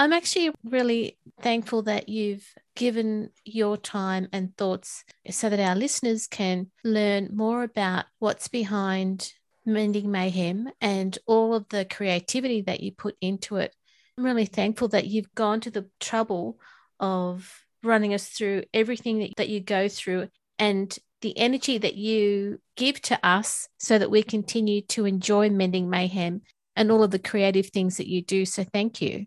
I'm 0.00 0.12
actually 0.12 0.52
really 0.64 1.18
thankful 1.40 1.82
that 1.82 2.08
you've 2.08 2.46
given 2.76 3.30
your 3.44 3.76
time 3.76 4.28
and 4.32 4.56
thoughts 4.56 5.04
so 5.30 5.48
that 5.48 5.58
our 5.58 5.74
listeners 5.74 6.28
can 6.28 6.70
learn 6.84 7.30
more 7.34 7.64
about 7.64 8.04
what's 8.20 8.46
behind 8.46 9.32
Mending 9.68 10.10
Mayhem 10.10 10.68
and 10.80 11.16
all 11.26 11.54
of 11.54 11.68
the 11.68 11.84
creativity 11.84 12.62
that 12.62 12.80
you 12.80 12.92
put 12.92 13.16
into 13.20 13.56
it. 13.56 13.74
I'm 14.16 14.24
really 14.24 14.46
thankful 14.46 14.88
that 14.88 15.06
you've 15.06 15.34
gone 15.34 15.60
to 15.60 15.70
the 15.70 15.86
trouble 16.00 16.58
of 16.98 17.64
running 17.82 18.14
us 18.14 18.26
through 18.26 18.64
everything 18.74 19.20
that, 19.20 19.36
that 19.36 19.48
you 19.48 19.60
go 19.60 19.88
through 19.88 20.28
and 20.58 20.96
the 21.20 21.36
energy 21.38 21.78
that 21.78 21.94
you 21.94 22.60
give 22.76 23.00
to 23.02 23.26
us 23.26 23.68
so 23.78 23.98
that 23.98 24.10
we 24.10 24.22
continue 24.22 24.80
to 24.82 25.04
enjoy 25.04 25.50
Mending 25.50 25.90
Mayhem 25.90 26.42
and 26.76 26.90
all 26.90 27.02
of 27.02 27.10
the 27.10 27.18
creative 27.18 27.66
things 27.66 27.96
that 27.96 28.08
you 28.08 28.22
do. 28.22 28.44
So 28.44 28.64
thank 28.64 29.02
you. 29.02 29.26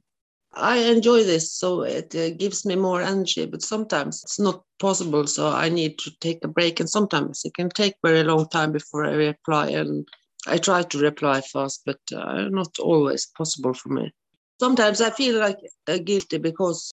I 0.54 0.78
enjoy 0.80 1.24
this, 1.24 1.54
so 1.54 1.84
it 1.84 2.14
uh, 2.14 2.32
gives 2.32 2.66
me 2.66 2.76
more 2.76 3.02
energy, 3.02 3.46
but 3.46 3.62
sometimes 3.62 4.22
it's 4.24 4.40
not 4.40 4.64
possible. 4.80 5.26
So 5.26 5.48
I 5.48 5.70
need 5.70 5.98
to 6.00 6.12
take 6.20 6.44
a 6.44 6.50
break, 6.50 6.82
and 6.82 6.90
sometimes 6.90 7.46
it 7.46 7.54
can 7.54 7.70
take 7.70 7.96
very 8.04 8.24
long 8.24 8.50
time 8.50 8.74
before 8.74 9.06
I 9.06 9.14
reply. 9.14 9.70
And 9.70 10.06
I 10.48 10.58
try 10.58 10.84
to 10.84 10.98
reply 11.00 11.42
fast, 11.42 11.82
but 11.86 12.00
uh, 12.16 12.50
not 12.50 12.80
always 12.80 13.28
possible 13.28 13.74
for 13.74 13.90
me. 13.90 14.12
Sometimes 14.60 15.02
I 15.02 15.10
feel 15.10 15.40
like 15.40 15.58
uh, 15.88 15.98
guilty 15.98 16.38
because 16.38 16.92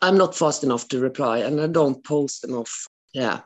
I'm 0.00 0.16
not 0.18 0.34
fast 0.34 0.64
enough 0.64 0.88
to 0.88 1.00
reply 1.00 1.38
and 1.38 1.60
I 1.60 1.66
don't 1.66 2.02
post 2.04 2.44
enough. 2.44 2.86
Yeah. 3.12 3.40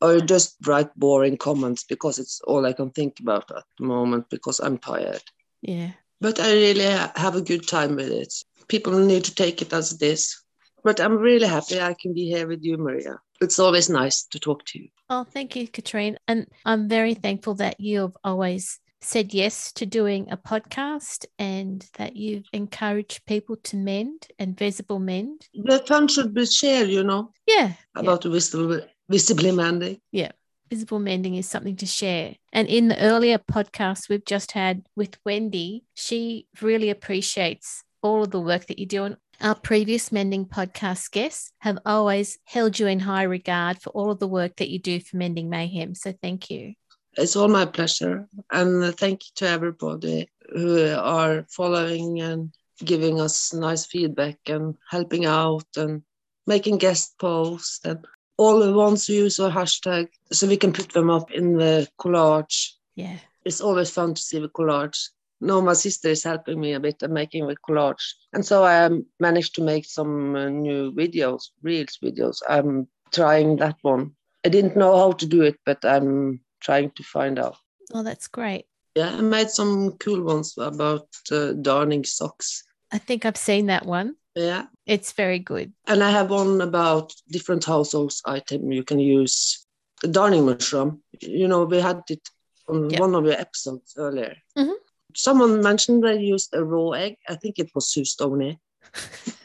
or 0.00 0.20
just 0.20 0.56
write 0.66 0.94
boring 0.94 1.36
comments 1.36 1.84
because 1.84 2.18
it's 2.18 2.40
all 2.46 2.64
I 2.66 2.72
can 2.72 2.90
think 2.90 3.18
about 3.20 3.50
at 3.50 3.64
the 3.78 3.84
moment 3.84 4.30
because 4.30 4.60
I'm 4.60 4.78
tired. 4.78 5.22
Yeah. 5.60 5.90
But 6.20 6.40
I 6.40 6.52
really 6.52 6.84
have 7.16 7.34
a 7.36 7.42
good 7.42 7.66
time 7.66 7.96
with 7.96 8.10
it. 8.10 8.32
People 8.68 8.98
need 8.98 9.24
to 9.24 9.34
take 9.34 9.62
it 9.62 9.72
as 9.72 9.92
it 9.92 10.02
is. 10.02 10.40
But 10.84 11.00
I'm 11.00 11.18
really 11.18 11.46
happy 11.48 11.80
I 11.80 11.94
can 12.00 12.14
be 12.14 12.26
here 12.26 12.46
with 12.46 12.62
you, 12.62 12.76
Maria. 12.78 13.18
It's 13.40 13.58
always 13.58 13.88
nice 13.88 14.24
to 14.24 14.38
talk 14.38 14.64
to 14.66 14.78
you. 14.80 14.88
Oh, 15.08 15.24
thank 15.24 15.54
you, 15.56 15.68
Katrine. 15.68 16.18
And 16.26 16.46
I'm 16.64 16.88
very 16.88 17.14
thankful 17.14 17.54
that 17.54 17.78
you've 17.78 18.16
always 18.24 18.80
said 19.00 19.32
yes 19.32 19.72
to 19.72 19.86
doing 19.86 20.26
a 20.30 20.36
podcast 20.36 21.24
and 21.38 21.86
that 21.98 22.16
you've 22.16 22.46
encouraged 22.52 23.24
people 23.26 23.54
to 23.62 23.76
mend 23.76 24.26
and 24.40 24.58
visible 24.58 24.98
mend. 24.98 25.46
The 25.54 25.78
fun 25.86 26.08
should 26.08 26.34
be 26.34 26.46
shared, 26.46 26.88
you 26.88 27.04
know, 27.04 27.32
Yeah. 27.46 27.74
about 27.94 28.24
visible, 28.24 28.80
visibly 29.08 29.52
mending. 29.52 30.00
Yeah. 30.10 30.32
Visible 30.68 30.98
mending 30.98 31.36
is 31.36 31.48
something 31.48 31.76
to 31.76 31.86
share. 31.86 32.34
And 32.52 32.66
in 32.68 32.88
the 32.88 33.00
earlier 33.00 33.38
podcast 33.38 34.08
we've 34.08 34.24
just 34.26 34.52
had 34.52 34.82
with 34.96 35.16
Wendy, 35.24 35.84
she 35.94 36.48
really 36.60 36.90
appreciates 36.90 37.84
all 38.02 38.24
of 38.24 38.32
the 38.32 38.40
work 38.40 38.66
that 38.66 38.78
you 38.80 38.86
do. 38.86 39.04
And 39.04 39.16
our 39.40 39.54
previous 39.54 40.10
mending 40.10 40.46
podcast 40.46 41.10
guests 41.10 41.52
have 41.58 41.78
always 41.86 42.38
held 42.44 42.78
you 42.78 42.86
in 42.86 43.00
high 43.00 43.22
regard 43.22 43.80
for 43.80 43.90
all 43.90 44.10
of 44.10 44.18
the 44.18 44.26
work 44.26 44.56
that 44.56 44.68
you 44.68 44.78
do 44.78 45.00
for 45.00 45.16
Mending 45.16 45.48
Mayhem. 45.48 45.94
So 45.94 46.12
thank 46.22 46.50
you. 46.50 46.74
It's 47.16 47.36
all 47.36 47.48
my 47.48 47.66
pleasure. 47.66 48.28
And 48.52 48.94
thank 48.96 49.24
you 49.24 49.30
to 49.36 49.48
everybody 49.48 50.28
who 50.52 50.94
are 50.94 51.44
following 51.50 52.20
and 52.20 52.52
giving 52.84 53.20
us 53.20 53.52
nice 53.52 53.86
feedback 53.86 54.38
and 54.46 54.74
helping 54.88 55.26
out 55.26 55.66
and 55.76 56.02
making 56.46 56.78
guest 56.78 57.14
posts 57.18 57.80
and 57.84 58.04
all 58.36 58.60
the 58.60 58.72
ones 58.72 59.06
who 59.06 59.14
use 59.14 59.40
our 59.40 59.50
hashtag 59.50 60.08
so 60.32 60.46
we 60.46 60.56
can 60.56 60.72
put 60.72 60.90
them 60.90 61.10
up 61.10 61.30
in 61.32 61.54
the 61.54 61.88
collage. 62.00 62.70
Yeah. 62.94 63.18
It's 63.44 63.60
always 63.60 63.90
fun 63.90 64.14
to 64.14 64.22
see 64.22 64.38
the 64.38 64.48
collage. 64.48 65.08
No, 65.40 65.60
my 65.62 65.74
sister 65.74 66.08
is 66.08 66.24
helping 66.24 66.60
me 66.60 66.72
a 66.72 66.80
bit 66.80 67.02
and 67.02 67.14
making 67.14 67.46
the 67.46 67.56
collage. 67.56 68.14
And 68.32 68.44
so 68.44 68.64
I 68.64 68.84
um, 68.84 69.06
managed 69.20 69.54
to 69.54 69.62
make 69.62 69.84
some 69.84 70.34
uh, 70.34 70.48
new 70.48 70.92
videos, 70.92 71.50
reels 71.62 71.98
videos. 72.02 72.38
I'm 72.48 72.88
trying 73.12 73.56
that 73.56 73.76
one. 73.82 74.12
I 74.44 74.48
didn't 74.48 74.76
know 74.76 74.96
how 74.96 75.12
to 75.12 75.26
do 75.26 75.42
it, 75.42 75.56
but 75.64 75.84
I'm 75.84 76.40
trying 76.60 76.90
to 76.92 77.02
find 77.02 77.38
out. 77.38 77.56
Oh, 77.94 78.02
that's 78.02 78.26
great. 78.28 78.66
Yeah, 78.96 79.10
I 79.16 79.20
made 79.20 79.50
some 79.50 79.92
cool 79.98 80.22
ones 80.22 80.54
about 80.58 81.06
uh, 81.30 81.52
darning 81.52 82.04
socks. 82.04 82.64
I 82.90 82.98
think 82.98 83.24
I've 83.24 83.36
seen 83.36 83.66
that 83.66 83.86
one. 83.86 84.16
Yeah, 84.34 84.66
It's 84.86 85.12
very 85.12 85.38
good. 85.40 85.72
and 85.86 86.02
I 86.02 86.10
have 86.10 86.30
one 86.30 86.60
about 86.60 87.12
different 87.28 87.64
household 87.64 88.12
item 88.24 88.72
you 88.72 88.82
can 88.84 88.98
use. 88.98 89.66
The 90.02 90.08
darning 90.08 90.46
mushroom. 90.46 91.02
You 91.20 91.48
know, 91.48 91.64
we 91.64 91.80
had 91.80 92.02
it 92.08 92.28
on 92.68 92.90
Yeah. 92.90 93.00
one 93.00 93.14
of 93.16 93.24
your 93.24 93.34
episodes 93.40 93.94
earlier. 93.96 94.36
Mhm. 94.56 94.74
Someone 95.14 95.62
mentioned 95.62 96.04
they 96.04 96.20
used 96.20 96.54
a 96.54 96.64
raw 96.64 96.90
egg. 96.90 97.16
I 97.28 97.36
think 97.36 97.58
it 97.58 97.70
was 97.74 97.90
Sue 97.90 98.04
Stoney. 98.04 98.58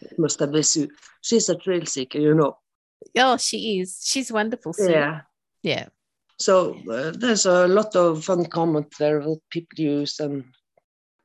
it 0.02 0.18
must 0.20 0.40
have 0.40 0.52
been 0.52 0.64
Sue. 0.64 0.90
She's 1.22 1.50
a 1.50 1.58
thrill 1.58 1.86
seeker, 1.86 2.20
you 2.20 2.34
know. 2.34 2.58
Oh, 3.18 3.38
she 3.38 3.80
is. 3.80 4.02
She's 4.04 4.32
wonderful. 4.32 4.74
Sue. 4.74 4.92
Yeah. 4.92 5.22
Yeah. 5.62 5.88
So 6.40 6.76
uh, 6.92 7.12
there's 7.12 7.46
a 7.46 7.68
lot 7.68 7.96
of 7.96 8.26
fun 8.26 8.46
comments 8.46 8.98
there 8.98 9.22
that 9.22 9.40
people 9.50 9.80
use, 9.80 10.20
and 10.20 10.44